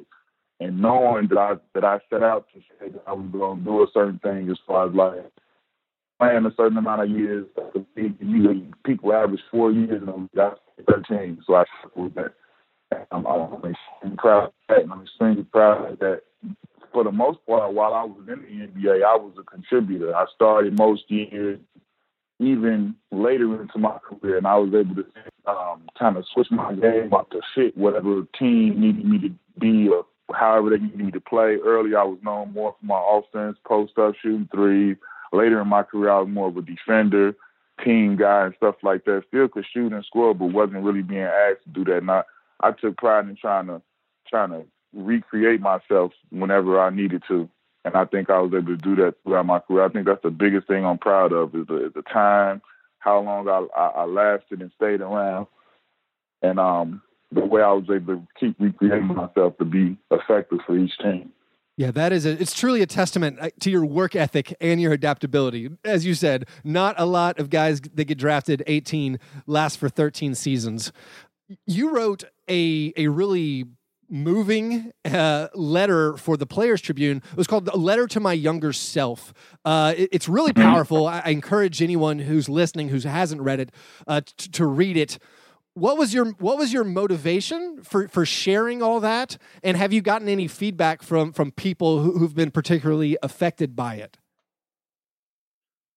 and 0.60 0.80
knowing 0.80 1.28
that 1.28 1.38
I 1.38 1.54
that 1.74 1.84
I 1.84 2.00
set 2.10 2.22
out 2.22 2.46
to 2.54 2.60
say 2.60 2.90
that 2.90 3.02
I 3.06 3.12
was 3.12 3.30
to 3.32 3.64
do 3.64 3.82
a 3.82 3.86
certain 3.92 4.18
thing 4.18 4.50
as 4.50 4.58
far 4.66 4.88
as 4.88 4.94
like 4.94 5.24
playing 6.18 6.46
a 6.46 6.54
certain 6.56 6.78
amount 6.78 7.02
of 7.02 7.10
years. 7.10 7.46
People 8.84 9.12
average 9.12 9.40
four 9.50 9.72
years 9.72 10.02
and 10.02 10.10
I'm 10.10 10.30
13, 10.86 11.42
so 11.46 11.54
I 11.54 11.64
stuck 11.80 11.96
with 11.96 12.14
that. 12.14 12.34
I'm, 13.12 13.26
I'm 13.26 13.52
extremely 13.54 14.16
proud 14.16 14.44
of 14.44 14.52
that, 14.68 14.82
and 14.82 14.92
I'm 14.92 15.02
extremely 15.02 15.44
proud 15.44 15.98
that 16.00 16.22
for 16.92 17.04
the 17.04 17.12
most 17.12 17.38
part, 17.46 17.72
while 17.72 17.94
I 17.94 18.04
was 18.04 18.26
in 18.28 18.42
the 18.42 18.66
NBA, 18.66 19.04
I 19.04 19.16
was 19.16 19.32
a 19.38 19.44
contributor. 19.44 20.14
I 20.14 20.26
started 20.34 20.76
most 20.76 21.04
years 21.08 21.60
even 22.40 22.94
later 23.12 23.60
into 23.60 23.78
my 23.78 23.98
career, 23.98 24.38
and 24.38 24.46
I 24.46 24.56
was 24.56 24.72
able 24.74 24.94
to 24.94 25.04
um, 25.46 25.82
kind 25.98 26.16
of 26.16 26.24
switch 26.32 26.48
my 26.50 26.72
game 26.72 27.12
up 27.12 27.30
to 27.30 27.40
fit 27.54 27.76
whatever 27.76 28.22
team 28.38 28.80
needed 28.80 29.04
me 29.04 29.18
to 29.18 29.30
be 29.60 29.88
or 29.88 30.06
however 30.34 30.70
they 30.70 30.78
needed 30.78 30.98
me 30.98 31.10
to 31.10 31.20
play. 31.20 31.58
Early, 31.62 31.94
I 31.94 32.02
was 32.02 32.18
known 32.22 32.54
more 32.54 32.74
for 32.80 32.86
my 32.86 33.00
offense, 33.12 33.58
post 33.66 33.98
up, 33.98 34.14
shooting 34.20 34.48
three. 34.52 34.96
Later 35.32 35.60
in 35.60 35.68
my 35.68 35.82
career, 35.82 36.10
I 36.10 36.20
was 36.20 36.28
more 36.28 36.48
of 36.48 36.56
a 36.56 36.62
defender, 36.62 37.36
team 37.84 38.16
guy, 38.16 38.46
and 38.46 38.54
stuff 38.56 38.76
like 38.82 39.04
that. 39.04 39.24
Still 39.28 39.48
could 39.48 39.66
shoot 39.72 39.92
and 39.92 40.04
score, 40.04 40.34
but 40.34 40.46
wasn't 40.46 40.82
really 40.82 41.02
being 41.02 41.20
asked 41.20 41.64
to 41.64 41.70
do 41.70 41.84
that. 41.84 41.98
And 41.98 42.10
I, 42.10 42.22
I 42.60 42.72
took 42.72 42.96
pride 42.96 43.28
in 43.28 43.36
trying 43.36 43.66
to 43.66 43.82
trying 44.28 44.50
to 44.50 44.64
recreate 44.94 45.60
myself 45.60 46.12
whenever 46.30 46.80
I 46.80 46.90
needed 46.90 47.22
to 47.28 47.48
and 47.84 47.94
I 47.94 48.04
think 48.04 48.30
I 48.30 48.40
was 48.40 48.52
able 48.52 48.76
to 48.76 48.76
do 48.76 48.96
that 48.96 49.14
throughout 49.22 49.46
my 49.46 49.58
career. 49.58 49.84
I 49.84 49.88
think 49.88 50.06
that's 50.06 50.22
the 50.22 50.30
biggest 50.30 50.66
thing 50.66 50.84
I'm 50.84 50.98
proud 50.98 51.32
of 51.32 51.54
is 51.54 51.66
the, 51.66 51.90
the 51.94 52.02
time, 52.02 52.60
how 52.98 53.20
long 53.20 53.48
I, 53.48 53.66
I, 53.78 53.86
I 53.88 54.04
lasted 54.04 54.60
and 54.60 54.70
stayed 54.76 55.00
around, 55.00 55.46
and 56.42 56.58
um, 56.60 57.02
the 57.32 57.44
way 57.44 57.62
I 57.62 57.72
was 57.72 57.84
able 57.90 58.16
to 58.16 58.26
keep 58.38 58.56
recreating 58.58 59.06
myself 59.06 59.56
to 59.58 59.64
be 59.64 59.96
effective 60.10 60.58
for 60.66 60.76
each 60.76 60.96
team. 60.98 61.32
Yeah, 61.76 61.92
that 61.92 62.12
is 62.12 62.26
a, 62.26 62.32
it's 62.32 62.52
truly 62.52 62.82
a 62.82 62.86
testament 62.86 63.38
uh, 63.40 63.48
to 63.60 63.70
your 63.70 63.86
work 63.86 64.14
ethic 64.14 64.54
and 64.60 64.82
your 64.82 64.92
adaptability. 64.92 65.70
As 65.82 66.04
you 66.04 66.12
said, 66.12 66.46
not 66.62 66.94
a 66.98 67.06
lot 67.06 67.38
of 67.38 67.48
guys 67.48 67.80
that 67.80 68.04
get 68.04 68.18
drafted 68.18 68.62
18 68.66 69.18
last 69.46 69.78
for 69.78 69.88
13 69.88 70.34
seasons. 70.34 70.92
You 71.66 71.94
wrote 71.94 72.24
a 72.48 72.92
a 72.96 73.08
really 73.08 73.64
moving 74.10 74.92
uh, 75.04 75.48
letter 75.54 76.16
for 76.16 76.36
the 76.36 76.46
Players 76.46 76.80
Tribune. 76.80 77.22
It 77.30 77.36
was 77.36 77.46
called 77.46 77.68
"A 77.68 77.76
Letter 77.76 78.06
to 78.08 78.20
My 78.20 78.32
Younger 78.32 78.72
Self." 78.72 79.32
Uh, 79.64 79.94
it, 79.96 80.10
it's 80.12 80.28
really 80.28 80.52
powerful. 80.52 81.06
I, 81.06 81.22
I, 81.24 81.30
encourage 81.30 81.80
anyone 81.80 82.18
who's 82.18 82.48
listening 82.48 82.88
who 82.88 82.98
hasn't 83.00 83.40
read 83.40 83.60
it 83.60 83.72
uh, 84.06 84.20
t- 84.24 84.48
to 84.50 84.66
read 84.66 84.96
it. 84.96 85.18
What 85.74 85.96
was 85.96 86.12
your 86.12 86.32
What 86.32 86.58
was 86.58 86.72
your 86.72 86.84
motivation 86.84 87.82
for 87.82 88.08
for 88.08 88.26
sharing 88.26 88.82
all 88.82 89.00
that? 89.00 89.38
And 89.62 89.76
have 89.76 89.92
you 89.92 90.02
gotten 90.02 90.28
any 90.28 90.48
feedback 90.48 91.02
from 91.02 91.32
from 91.32 91.52
people 91.52 92.02
who, 92.02 92.18
who've 92.18 92.34
been 92.34 92.50
particularly 92.50 93.16
affected 93.22 93.76
by 93.76 93.94
it? 93.94 94.18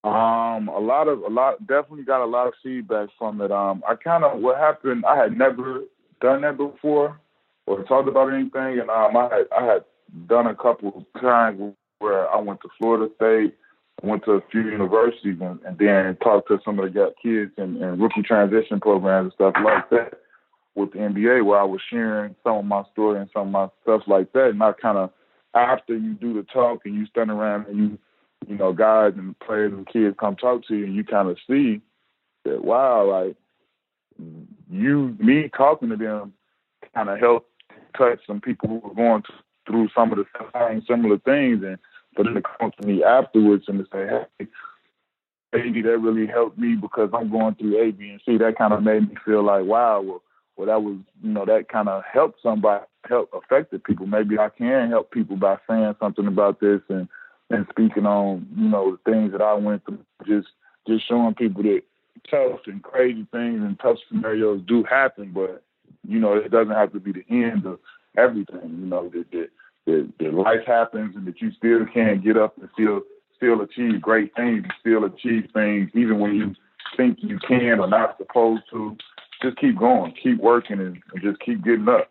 Um, 0.03 0.67
a 0.67 0.79
lot 0.79 1.07
of 1.07 1.19
a 1.23 1.29
lot 1.29 1.65
definitely 1.65 2.03
got 2.03 2.21
a 2.21 2.25
lot 2.25 2.47
of 2.47 2.53
feedback 2.61 3.09
from 3.17 3.41
it. 3.41 3.51
Um, 3.51 3.83
I 3.87 3.95
kind 3.95 4.23
of 4.23 4.39
what 4.39 4.57
happened. 4.57 5.05
I 5.05 5.17
had 5.17 5.37
never 5.37 5.83
done 6.21 6.41
that 6.41 6.57
before 6.57 7.19
or 7.67 7.83
talked 7.83 8.07
about 8.07 8.33
anything. 8.33 8.79
And 8.79 8.89
um, 8.89 9.15
I 9.17 9.29
had 9.31 9.47
I 9.57 9.65
had 9.65 9.83
done 10.27 10.47
a 10.47 10.55
couple 10.55 11.05
of 11.13 11.21
times 11.21 11.73
where 11.99 12.29
I 12.29 12.39
went 12.39 12.61
to 12.61 12.69
Florida 12.77 13.11
State, 13.15 13.55
went 14.01 14.25
to 14.25 14.31
a 14.31 14.41
few 14.51 14.61
universities, 14.61 15.37
and, 15.41 15.59
and 15.65 15.77
then 15.77 16.17
talked 16.17 16.49
to 16.49 16.59
some 16.65 16.79
of 16.79 16.93
the 16.93 17.13
kids 17.21 17.51
and, 17.57 17.77
and 17.77 18.01
rookie 18.01 18.21
transition 18.21 18.79
programs 18.79 19.25
and 19.25 19.33
stuff 19.33 19.53
like 19.63 19.89
that 19.89 20.19
with 20.75 20.91
the 20.91 20.99
NBA, 20.99 21.45
where 21.45 21.59
I 21.59 21.63
was 21.63 21.81
sharing 21.89 22.35
some 22.43 22.57
of 22.57 22.65
my 22.65 22.83
story 22.91 23.19
and 23.19 23.29
some 23.31 23.47
of 23.47 23.51
my 23.51 23.67
stuff 23.83 24.01
like 24.07 24.33
that. 24.33 24.49
And 24.49 24.61
I 24.61 24.73
kind 24.73 24.97
of 24.97 25.11
after 25.53 25.95
you 25.95 26.13
do 26.13 26.33
the 26.33 26.43
talk 26.43 26.81
and 26.85 26.95
you 26.95 27.05
stand 27.07 27.31
around 27.31 27.67
and 27.67 27.77
you 27.77 27.99
you 28.47 28.57
know 28.57 28.73
guys 28.73 29.13
and 29.15 29.37
players 29.39 29.71
and 29.71 29.87
kids 29.87 30.15
come 30.19 30.35
talk 30.35 30.65
to 30.67 30.75
you 30.75 30.85
and 30.85 30.95
you 30.95 31.03
kind 31.03 31.29
of 31.29 31.37
see 31.47 31.81
that 32.43 32.63
wow 32.63 33.05
like 33.05 33.35
you 34.69 35.15
me 35.19 35.49
talking 35.55 35.89
to 35.89 35.95
them 35.95 36.33
kind 36.93 37.09
of 37.09 37.19
helped 37.19 37.49
touch 37.97 38.19
some 38.25 38.41
people 38.41 38.69
who 38.69 38.87
were 38.87 38.95
going 38.95 39.23
through 39.67 39.89
some 39.95 40.11
of 40.11 40.17
the 40.17 40.25
same 40.53 40.83
similar 40.87 41.17
things, 41.19 41.63
and 41.63 41.77
for 42.15 42.23
them 42.23 42.35
to 42.35 42.41
come 42.41 42.71
to 42.79 42.87
me 42.87 43.03
afterwards 43.03 43.65
and 43.67 43.79
to 43.79 43.85
say, 43.91 44.25
"Hey, 44.37 44.47
maybe 45.51 45.81
that 45.81 45.97
really 45.97 46.27
helped 46.27 46.57
me 46.57 46.75
because 46.75 47.09
I'm 47.13 47.29
going 47.29 47.55
through 47.55 47.77
A, 47.79 47.91
B, 47.91 48.09
and 48.09 48.21
C." 48.25 48.37
That 48.37 48.57
kind 48.57 48.73
of 48.73 48.83
made 48.83 49.09
me 49.09 49.15
feel 49.25 49.43
like, 49.43 49.65
wow, 49.65 50.01
well, 50.01 50.23
well, 50.55 50.67
that 50.67 50.83
was, 50.83 50.97
you 51.21 51.31
know, 51.31 51.45
that 51.45 51.69
kind 51.69 51.89
of 51.89 52.03
helped 52.11 52.41
somebody, 52.41 52.85
help 53.07 53.33
affected 53.33 53.83
people. 53.83 54.05
Maybe 54.05 54.37
I 54.37 54.49
can 54.49 54.89
help 54.89 55.11
people 55.11 55.35
by 55.35 55.57
saying 55.67 55.95
something 55.99 56.27
about 56.27 56.59
this 56.59 56.81
and 56.89 57.07
and 57.49 57.67
speaking 57.69 58.05
on, 58.05 58.47
you 58.55 58.69
know, 58.69 58.97
the 58.97 59.11
things 59.11 59.31
that 59.31 59.41
I 59.41 59.53
went 59.53 59.85
through. 59.85 60.05
Just 60.25 60.49
just 60.87 61.07
showing 61.07 61.33
people 61.33 61.63
that 61.63 61.81
tough 62.29 62.61
and 62.67 62.83
crazy 62.83 63.27
things 63.31 63.61
and 63.61 63.79
tough 63.79 63.97
scenarios 64.07 64.61
do 64.67 64.83
happen, 64.83 65.31
but 65.33 65.63
you 66.07 66.19
know, 66.19 66.33
it 66.33 66.51
doesn't 66.51 66.73
have 66.73 66.93
to 66.93 66.99
be 66.99 67.11
the 67.11 67.25
end 67.29 67.65
of 67.65 67.79
everything. 68.17 68.77
You 68.79 68.85
know, 68.85 69.09
that 69.09 69.31
that, 69.31 69.49
that, 69.85 70.13
that 70.19 70.33
life 70.33 70.65
happens 70.65 71.15
and 71.15 71.25
that 71.27 71.41
you 71.41 71.51
still 71.51 71.85
can't 71.93 72.23
get 72.23 72.37
up 72.37 72.57
and 72.57 72.69
still 72.73 73.01
still 73.37 73.61
achieve 73.61 74.01
great 74.01 74.33
things, 74.35 74.65
still 74.79 75.05
achieve 75.05 75.49
things 75.53 75.89
even 75.93 76.19
when 76.19 76.35
you 76.35 76.55
think 76.95 77.17
you 77.21 77.39
can 77.47 77.79
or 77.79 77.87
not 77.87 78.17
supposed 78.17 78.63
to. 78.71 78.97
Just 79.41 79.57
keep 79.57 79.77
going, 79.77 80.13
keep 80.23 80.39
working, 80.39 80.79
and, 80.79 81.01
and 81.13 81.21
just 81.21 81.37
keep 81.41 81.65
getting 81.65 81.89
up. 81.89 82.07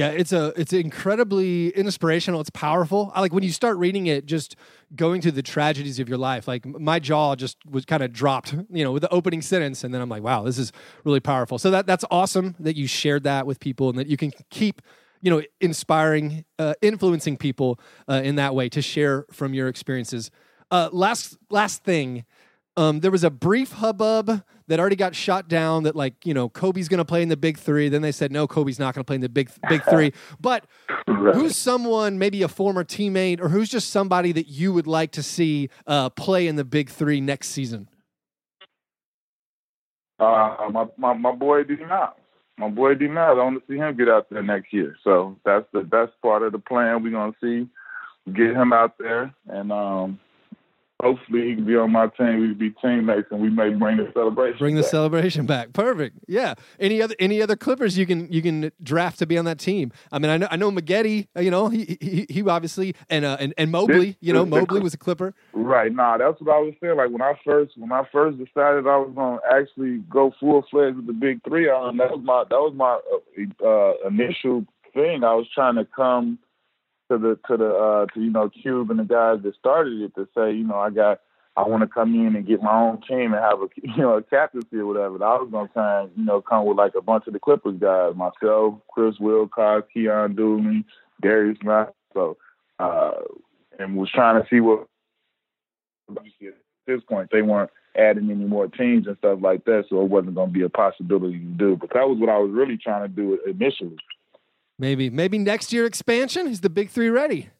Yeah, 0.00 0.12
it's 0.12 0.32
a 0.32 0.54
it's 0.56 0.72
incredibly 0.72 1.68
inspirational. 1.76 2.40
It's 2.40 2.48
powerful. 2.48 3.12
I 3.14 3.20
like 3.20 3.34
when 3.34 3.42
you 3.42 3.52
start 3.52 3.76
reading 3.76 4.06
it, 4.06 4.24
just 4.24 4.56
going 4.96 5.20
through 5.20 5.32
the 5.32 5.42
tragedies 5.42 6.00
of 6.00 6.08
your 6.08 6.16
life. 6.16 6.48
Like 6.48 6.64
my 6.64 6.98
jaw 6.98 7.36
just 7.36 7.58
was 7.66 7.84
kind 7.84 8.02
of 8.02 8.10
dropped, 8.10 8.54
you 8.70 8.82
know, 8.82 8.92
with 8.92 9.02
the 9.02 9.10
opening 9.10 9.42
sentence, 9.42 9.84
and 9.84 9.92
then 9.92 10.00
I'm 10.00 10.08
like, 10.08 10.22
wow, 10.22 10.44
this 10.44 10.56
is 10.56 10.72
really 11.04 11.20
powerful. 11.20 11.58
So 11.58 11.70
that 11.72 11.84
that's 11.84 12.06
awesome 12.10 12.56
that 12.60 12.76
you 12.76 12.86
shared 12.86 13.24
that 13.24 13.46
with 13.46 13.60
people, 13.60 13.90
and 13.90 13.98
that 13.98 14.06
you 14.06 14.16
can 14.16 14.32
keep, 14.48 14.80
you 15.20 15.30
know, 15.30 15.42
inspiring, 15.60 16.46
uh, 16.58 16.72
influencing 16.80 17.36
people 17.36 17.78
uh, 18.08 18.22
in 18.24 18.36
that 18.36 18.54
way 18.54 18.70
to 18.70 18.80
share 18.80 19.26
from 19.30 19.52
your 19.52 19.68
experiences. 19.68 20.30
Uh, 20.70 20.88
last 20.92 21.36
last 21.50 21.84
thing 21.84 22.24
um, 22.76 23.00
there 23.00 23.10
was 23.10 23.24
a 23.24 23.30
brief 23.30 23.72
hubbub 23.72 24.42
that 24.68 24.78
already 24.78 24.96
got 24.96 25.14
shot 25.14 25.48
down 25.48 25.82
that 25.82 25.96
like 25.96 26.14
you 26.24 26.32
know 26.32 26.48
Kobe's 26.48 26.88
going 26.88 26.98
to 26.98 27.04
play 27.04 27.22
in 27.22 27.28
the 27.28 27.36
big 27.36 27.58
three. 27.58 27.88
Then 27.88 28.02
they 28.02 28.12
said 28.12 28.30
no, 28.30 28.46
Kobe's 28.46 28.78
not 28.78 28.94
going 28.94 29.02
to 29.02 29.06
play 29.06 29.16
in 29.16 29.20
the 29.20 29.28
big 29.28 29.50
big 29.68 29.82
three. 29.84 30.12
But 30.40 30.64
right. 31.08 31.34
who's 31.34 31.56
someone, 31.56 32.18
maybe 32.18 32.42
a 32.42 32.48
former 32.48 32.84
teammate, 32.84 33.40
or 33.40 33.48
who's 33.48 33.68
just 33.68 33.90
somebody 33.90 34.32
that 34.32 34.48
you 34.48 34.72
would 34.72 34.86
like 34.86 35.10
to 35.12 35.22
see 35.22 35.68
uh, 35.86 36.10
play 36.10 36.46
in 36.46 36.56
the 36.56 36.64
big 36.64 36.88
three 36.88 37.20
next 37.20 37.48
season? 37.48 37.88
Uh, 40.18 40.68
my, 40.70 40.86
my 40.96 41.14
my 41.14 41.32
boy 41.32 41.64
D 41.64 41.76
Miles. 41.76 42.14
My 42.56 42.68
boy 42.68 42.94
D 42.94 43.08
Miles. 43.08 43.38
I 43.40 43.44
want 43.44 43.66
to 43.66 43.72
see 43.72 43.78
him 43.78 43.96
get 43.96 44.08
out 44.08 44.28
there 44.30 44.42
next 44.42 44.72
year. 44.72 44.96
So 45.02 45.36
that's 45.44 45.66
the 45.72 45.80
best 45.80 46.12
part 46.22 46.42
of 46.42 46.52
the 46.52 46.58
plan. 46.58 47.02
We're 47.02 47.10
gonna 47.10 47.32
see 47.42 47.68
get 48.32 48.54
him 48.54 48.72
out 48.72 48.96
there 48.98 49.34
and 49.48 49.72
um 49.72 50.20
hopefully 51.00 51.48
he 51.48 51.54
can 51.54 51.64
be 51.64 51.76
on 51.76 51.92
my 51.92 52.08
team. 52.08 52.40
We 52.40 52.48
would 52.48 52.58
be 52.58 52.70
teammates, 52.82 53.28
and 53.30 53.40
we 53.40 53.50
may 53.50 53.70
bring 53.70 53.96
the 53.96 54.10
celebration. 54.12 54.58
Bring 54.58 54.74
the 54.74 54.82
back. 54.82 54.90
celebration 54.90 55.46
back. 55.46 55.72
Perfect. 55.72 56.18
Yeah. 56.28 56.54
Any 56.78 57.02
other 57.02 57.14
any 57.18 57.42
other 57.42 57.56
Clippers 57.56 57.96
you 57.96 58.06
can 58.06 58.30
you 58.32 58.42
can 58.42 58.70
draft 58.82 59.18
to 59.20 59.26
be 59.26 59.38
on 59.38 59.44
that 59.46 59.58
team? 59.58 59.92
I 60.12 60.18
mean, 60.18 60.30
I 60.30 60.36
know 60.36 60.48
I 60.50 60.56
know 60.56 60.70
Maggette. 60.70 61.26
You 61.36 61.50
know, 61.50 61.68
he 61.68 61.96
he, 62.00 62.26
he 62.28 62.42
obviously 62.48 62.94
and 63.08 63.24
uh, 63.24 63.36
and 63.40 63.54
and 63.56 63.70
Mobley. 63.70 64.10
This, 64.10 64.16
you 64.20 64.32
know, 64.32 64.44
Mobley 64.46 64.80
was 64.80 64.94
a 64.94 64.98
Clipper. 64.98 65.34
Right. 65.52 65.92
Nah, 65.92 66.18
that's 66.18 66.40
what 66.40 66.54
I 66.54 66.58
was 66.58 66.74
saying. 66.80 66.96
Like 66.96 67.10
when 67.10 67.22
I 67.22 67.34
first 67.44 67.72
when 67.76 67.92
I 67.92 68.02
first 68.12 68.38
decided 68.38 68.86
I 68.86 68.96
was 68.96 69.12
gonna 69.14 69.38
actually 69.52 69.98
go 70.10 70.32
full 70.38 70.64
fledged 70.70 70.96
with 70.96 71.06
the 71.06 71.12
big 71.12 71.42
three, 71.44 71.68
um, 71.68 71.96
that 71.98 72.10
was 72.10 72.20
my 72.22 72.44
that 72.48 72.56
was 72.56 72.74
my 72.74 73.00
uh, 73.62 73.66
uh, 73.66 74.08
initial 74.08 74.64
thing. 74.94 75.24
I 75.24 75.34
was 75.34 75.46
trying 75.54 75.76
to 75.76 75.84
come 75.84 76.38
to 77.10 77.18
the 77.18 77.38
to 77.48 77.56
the 77.56 77.68
uh 77.68 78.06
to 78.14 78.20
you 78.20 78.30
know 78.30 78.48
Cube 78.48 78.90
and 78.90 79.00
the 79.00 79.04
guys 79.04 79.42
that 79.42 79.56
started 79.56 80.00
it 80.00 80.14
to 80.14 80.28
say 80.34 80.52
you 80.52 80.64
know 80.64 80.78
I 80.78 80.90
got 80.90 81.20
I 81.56 81.66
want 81.66 81.82
to 81.82 81.88
come 81.88 82.14
in 82.14 82.36
and 82.36 82.46
get 82.46 82.62
my 82.62 82.80
own 82.80 83.02
team 83.02 83.34
and 83.34 83.42
have 83.42 83.60
a 83.60 83.68
you 83.82 84.02
know 84.02 84.16
a 84.16 84.22
captaincy 84.22 84.78
or 84.78 84.86
whatever. 84.86 85.22
I 85.24 85.36
was 85.36 85.48
gonna 85.50 85.68
try 85.68 86.02
and 86.02 86.10
you 86.16 86.24
know 86.24 86.40
come 86.40 86.64
with 86.64 86.78
like 86.78 86.94
a 86.96 87.02
bunch 87.02 87.26
of 87.26 87.32
the 87.32 87.40
Clippers 87.40 87.78
guys, 87.80 88.14
myself, 88.14 88.74
Chris 88.88 89.16
Wilcox, 89.18 89.88
Keyon 89.94 90.34
Dooling, 90.34 90.84
Darius 91.20 91.58
Mack. 91.62 91.88
So 92.14 92.36
uh, 92.78 93.12
and 93.78 93.96
was 93.96 94.10
trying 94.10 94.40
to 94.40 94.48
see 94.48 94.60
what 94.60 94.86
at 96.16 96.22
this 96.86 97.00
point 97.08 97.28
they 97.32 97.42
weren't 97.42 97.70
adding 97.96 98.30
any 98.30 98.44
more 98.44 98.68
teams 98.68 99.06
and 99.06 99.16
stuff 99.18 99.40
like 99.42 99.64
that, 99.64 99.84
so 99.88 100.00
it 100.02 100.08
wasn't 100.08 100.34
gonna 100.36 100.52
be 100.52 100.62
a 100.62 100.68
possibility 100.68 101.38
to 101.38 101.44
do. 101.44 101.76
But 101.76 101.90
that 101.94 102.08
was 102.08 102.18
what 102.18 102.30
I 102.30 102.38
was 102.38 102.52
really 102.52 102.76
trying 102.76 103.02
to 103.02 103.08
do 103.08 103.38
initially. 103.46 103.96
Maybe 104.80 105.10
maybe 105.10 105.36
next 105.36 105.74
year 105.74 105.84
expansion 105.84 106.46
is 106.46 106.62
the 106.62 106.70
big 106.70 106.88
three 106.88 107.10
ready. 107.10 107.50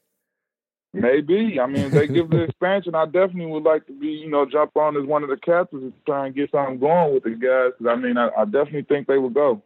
Maybe. 0.95 1.61
I 1.61 1.67
mean, 1.67 1.85
if 1.85 1.93
they 1.93 2.07
give 2.09 2.31
the 2.31 2.45
expansion, 2.45 2.95
I 2.95 3.05
definitely 3.05 3.47
would 3.47 3.63
like 3.63 3.87
to 3.89 3.93
be, 3.93 4.09
you 4.09 4.31
know, 4.31 4.47
jump 4.47 4.75
on 4.75 4.97
as 4.97 5.05
one 5.05 5.23
of 5.23 5.29
the 5.29 5.37
captains 5.37 5.83
and 5.83 5.93
try 6.07 6.27
and 6.27 6.35
get 6.35 6.51
something 6.51 6.79
going 6.79 7.13
with 7.13 7.25
the 7.25 7.31
guys. 7.31 7.73
Cause 7.79 7.87
I 7.89 7.95
mean, 7.95 8.17
I, 8.17 8.31
I 8.37 8.47
definitely 8.47 8.85
think 8.85 9.07
they 9.07 9.19
will 9.19 9.29
go. 9.29 9.63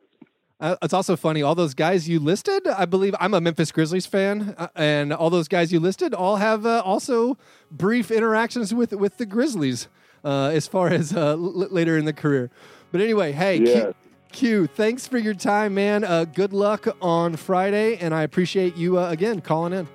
Uh, 0.58 0.74
it's 0.82 0.92
also 0.92 1.14
funny. 1.14 1.42
All 1.42 1.54
those 1.54 1.74
guys 1.74 2.08
you 2.08 2.18
listed, 2.18 2.66
I 2.66 2.86
believe 2.86 3.14
I'm 3.20 3.34
a 3.34 3.40
Memphis 3.40 3.70
Grizzlies 3.70 4.06
fan, 4.06 4.56
uh, 4.58 4.68
and 4.74 5.12
all 5.12 5.30
those 5.30 5.46
guys 5.46 5.72
you 5.72 5.78
listed 5.78 6.12
all 6.12 6.36
have 6.36 6.66
uh, 6.66 6.82
also 6.84 7.38
brief 7.70 8.10
interactions 8.10 8.74
with 8.74 8.92
with 8.92 9.16
the 9.18 9.26
Grizzlies 9.26 9.86
uh, 10.24 10.50
as 10.52 10.66
far 10.66 10.88
as 10.88 11.14
uh, 11.14 11.30
l- 11.30 11.38
later 11.38 11.96
in 11.96 12.04
the 12.04 12.12
career. 12.12 12.50
But 12.90 13.00
anyway, 13.00 13.30
hey. 13.30 13.60
Q, 13.60 13.94
Q, 14.34 14.66
thanks 14.66 15.06
for 15.06 15.16
your 15.16 15.32
time, 15.32 15.74
man. 15.74 16.02
Uh, 16.02 16.24
good 16.24 16.52
luck 16.52 16.88
on 17.00 17.36
Friday, 17.36 17.96
and 17.98 18.12
I 18.12 18.24
appreciate 18.24 18.76
you 18.76 18.98
again 18.98 19.40
calling 19.40 19.72
in. 19.72 19.86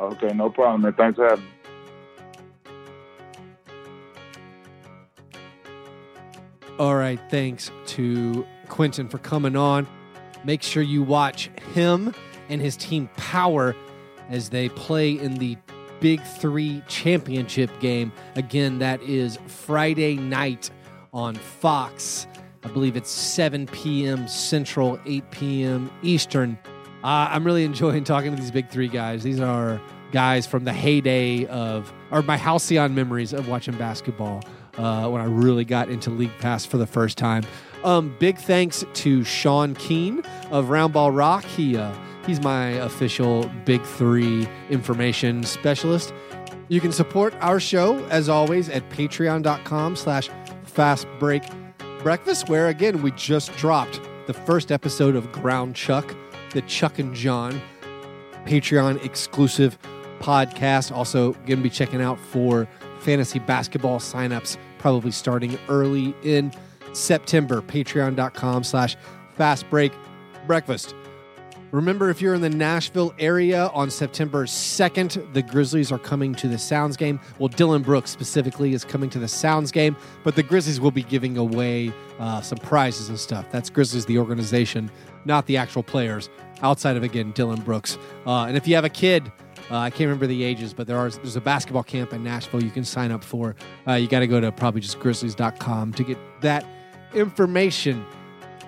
Okay, 0.00 0.34
no 0.34 0.50
problem, 0.50 0.82
man. 0.82 0.92
Thanks 0.94 1.16
for 1.16 1.28
having 1.28 1.44
me. 1.44 1.50
All 6.80 6.96
right, 6.96 7.20
thanks 7.30 7.70
to 7.86 8.44
Quentin 8.68 9.08
for 9.08 9.18
coming 9.18 9.54
on. 9.54 9.86
Make 10.44 10.62
sure 10.62 10.82
you 10.82 11.04
watch 11.04 11.50
him 11.72 12.12
and 12.48 12.60
his 12.60 12.76
team 12.76 13.08
Power 13.16 13.76
as 14.28 14.48
they 14.48 14.70
play 14.70 15.12
in 15.12 15.34
the 15.34 15.56
Big 16.00 16.20
Three 16.22 16.82
championship 16.88 17.70
game. 17.78 18.10
Again, 18.34 18.80
that 18.80 19.00
is 19.02 19.38
Friday 19.46 20.16
night 20.16 20.70
on 21.12 21.36
Fox. 21.36 22.26
I 22.62 22.68
believe 22.68 22.96
it's 22.96 23.10
7 23.10 23.66
p.m. 23.68 24.28
Central, 24.28 25.00
8 25.06 25.30
p.m. 25.30 25.90
Eastern. 26.02 26.58
Uh, 27.02 27.28
I'm 27.30 27.44
really 27.44 27.64
enjoying 27.64 28.04
talking 28.04 28.34
to 28.34 28.40
these 28.40 28.50
Big 28.50 28.68
Three 28.68 28.88
guys. 28.88 29.22
These 29.22 29.40
are 29.40 29.80
guys 30.12 30.46
from 30.46 30.64
the 30.64 30.72
heyday 30.72 31.46
of, 31.46 31.92
or 32.10 32.22
my 32.22 32.36
halcyon 32.36 32.94
memories 32.94 33.32
of 33.32 33.48
watching 33.48 33.76
basketball 33.78 34.42
uh, 34.76 35.08
when 35.08 35.20
I 35.20 35.24
really 35.24 35.64
got 35.64 35.88
into 35.88 36.10
League 36.10 36.36
Pass 36.38 36.66
for 36.66 36.76
the 36.76 36.86
first 36.86 37.16
time. 37.16 37.44
Um, 37.84 38.14
big 38.18 38.36
thanks 38.36 38.84
to 38.92 39.24
Sean 39.24 39.74
Keene 39.74 40.20
of 40.50 40.66
Roundball 40.66 41.16
Rock. 41.16 41.44
He 41.44 41.76
uh, 41.76 41.94
he's 42.26 42.40
my 42.42 42.68
official 42.68 43.50
Big 43.64 43.82
Three 43.82 44.46
information 44.68 45.44
specialist. 45.44 46.12
You 46.68 46.80
can 46.80 46.92
support 46.92 47.34
our 47.40 47.58
show 47.58 48.04
as 48.06 48.28
always 48.28 48.68
at 48.68 48.88
patreon.com 48.90 49.96
slash 49.96 50.28
fast 50.64 51.08
break 51.18 51.42
breakfast, 52.02 52.48
where 52.48 52.68
again 52.68 53.02
we 53.02 53.10
just 53.12 53.54
dropped 53.56 54.00
the 54.26 54.34
first 54.34 54.72
episode 54.72 55.16
of 55.16 55.30
Ground 55.32 55.74
Chuck, 55.74 56.14
the 56.52 56.62
Chuck 56.62 56.98
and 56.98 57.14
John 57.14 57.60
Patreon 58.46 59.04
exclusive 59.04 59.78
podcast. 60.20 60.92
Also, 60.94 61.32
going 61.32 61.58
to 61.58 61.62
be 61.62 61.70
checking 61.70 62.00
out 62.00 62.18
for 62.18 62.68
fantasy 63.00 63.38
basketball 63.38 63.98
signups, 63.98 64.56
probably 64.78 65.10
starting 65.10 65.58
early 65.68 66.14
in 66.22 66.52
September. 66.92 67.60
Patreon.com 67.62 68.64
slash 68.64 68.96
fast 69.36 69.68
break 69.70 69.92
breakfast. 70.46 70.94
Remember, 71.72 72.10
if 72.10 72.20
you're 72.20 72.34
in 72.34 72.40
the 72.40 72.50
Nashville 72.50 73.14
area 73.18 73.68
on 73.68 73.90
September 73.90 74.44
2nd, 74.44 75.32
the 75.32 75.42
Grizzlies 75.42 75.92
are 75.92 75.98
coming 75.98 76.34
to 76.34 76.48
the 76.48 76.58
Sounds 76.58 76.96
game. 76.96 77.20
Well, 77.38 77.48
Dillon 77.48 77.82
Brooks 77.82 78.10
specifically 78.10 78.72
is 78.72 78.84
coming 78.84 79.08
to 79.10 79.20
the 79.20 79.28
Sounds 79.28 79.70
game, 79.70 79.96
but 80.24 80.34
the 80.34 80.42
Grizzlies 80.42 80.80
will 80.80 80.90
be 80.90 81.04
giving 81.04 81.36
away 81.36 81.92
uh, 82.18 82.40
some 82.40 82.58
prizes 82.58 83.08
and 83.08 83.18
stuff. 83.18 83.46
That's 83.52 83.70
Grizzlies, 83.70 84.04
the 84.06 84.18
organization, 84.18 84.90
not 85.24 85.46
the 85.46 85.56
actual 85.56 85.84
players, 85.84 86.28
outside 86.62 86.96
of, 86.96 87.04
again, 87.04 87.30
Dillon 87.32 87.60
Brooks. 87.60 87.98
Uh, 88.26 88.46
and 88.46 88.56
if 88.56 88.66
you 88.66 88.74
have 88.74 88.84
a 88.84 88.90
kid, 88.90 89.30
uh, 89.70 89.76
I 89.76 89.90
can't 89.90 90.00
remember 90.00 90.26
the 90.26 90.42
ages, 90.42 90.74
but 90.74 90.88
there 90.88 90.98
are 90.98 91.08
there's 91.10 91.36
a 91.36 91.40
basketball 91.40 91.84
camp 91.84 92.12
in 92.12 92.24
Nashville 92.24 92.64
you 92.64 92.70
can 92.70 92.84
sign 92.84 93.12
up 93.12 93.22
for. 93.22 93.54
Uh, 93.86 93.92
you 93.92 94.08
got 94.08 94.20
to 94.20 94.26
go 94.26 94.40
to 94.40 94.50
probably 94.50 94.80
just 94.80 94.98
grizzlies.com 94.98 95.92
to 95.92 96.02
get 96.02 96.18
that 96.40 96.66
information. 97.14 98.04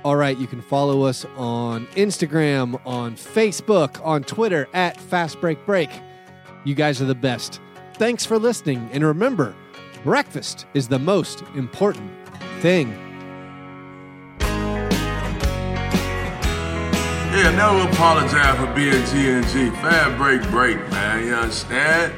All 0.04 0.16
right, 0.16 0.36
you 0.36 0.48
can 0.48 0.60
follow 0.60 1.02
us 1.02 1.24
on 1.36 1.86
Instagram, 1.94 2.80
on 2.84 3.14
Facebook, 3.14 4.04
on 4.04 4.24
Twitter 4.24 4.68
at 4.74 5.00
Fast 5.00 5.40
Break 5.40 5.64
Break. 5.64 5.90
You 6.64 6.74
guys 6.74 7.00
are 7.00 7.04
the 7.04 7.14
best. 7.14 7.60
Thanks 7.94 8.26
for 8.26 8.36
listening, 8.36 8.88
and 8.92 9.04
remember, 9.04 9.54
breakfast 10.02 10.66
is 10.74 10.88
the 10.88 10.98
most 10.98 11.42
important 11.54 12.10
thing. 12.60 12.90
Yeah, 17.30 17.50
never 17.56 17.88
apologize 17.88 18.56
for 18.58 18.74
being 18.74 19.06
G 19.06 19.30
and 19.30 19.46
G. 19.48 19.70
Fast 19.80 20.18
break, 20.18 20.42
break, 20.50 20.78
man. 20.90 21.24
You 21.26 21.34
understand? 21.34 22.12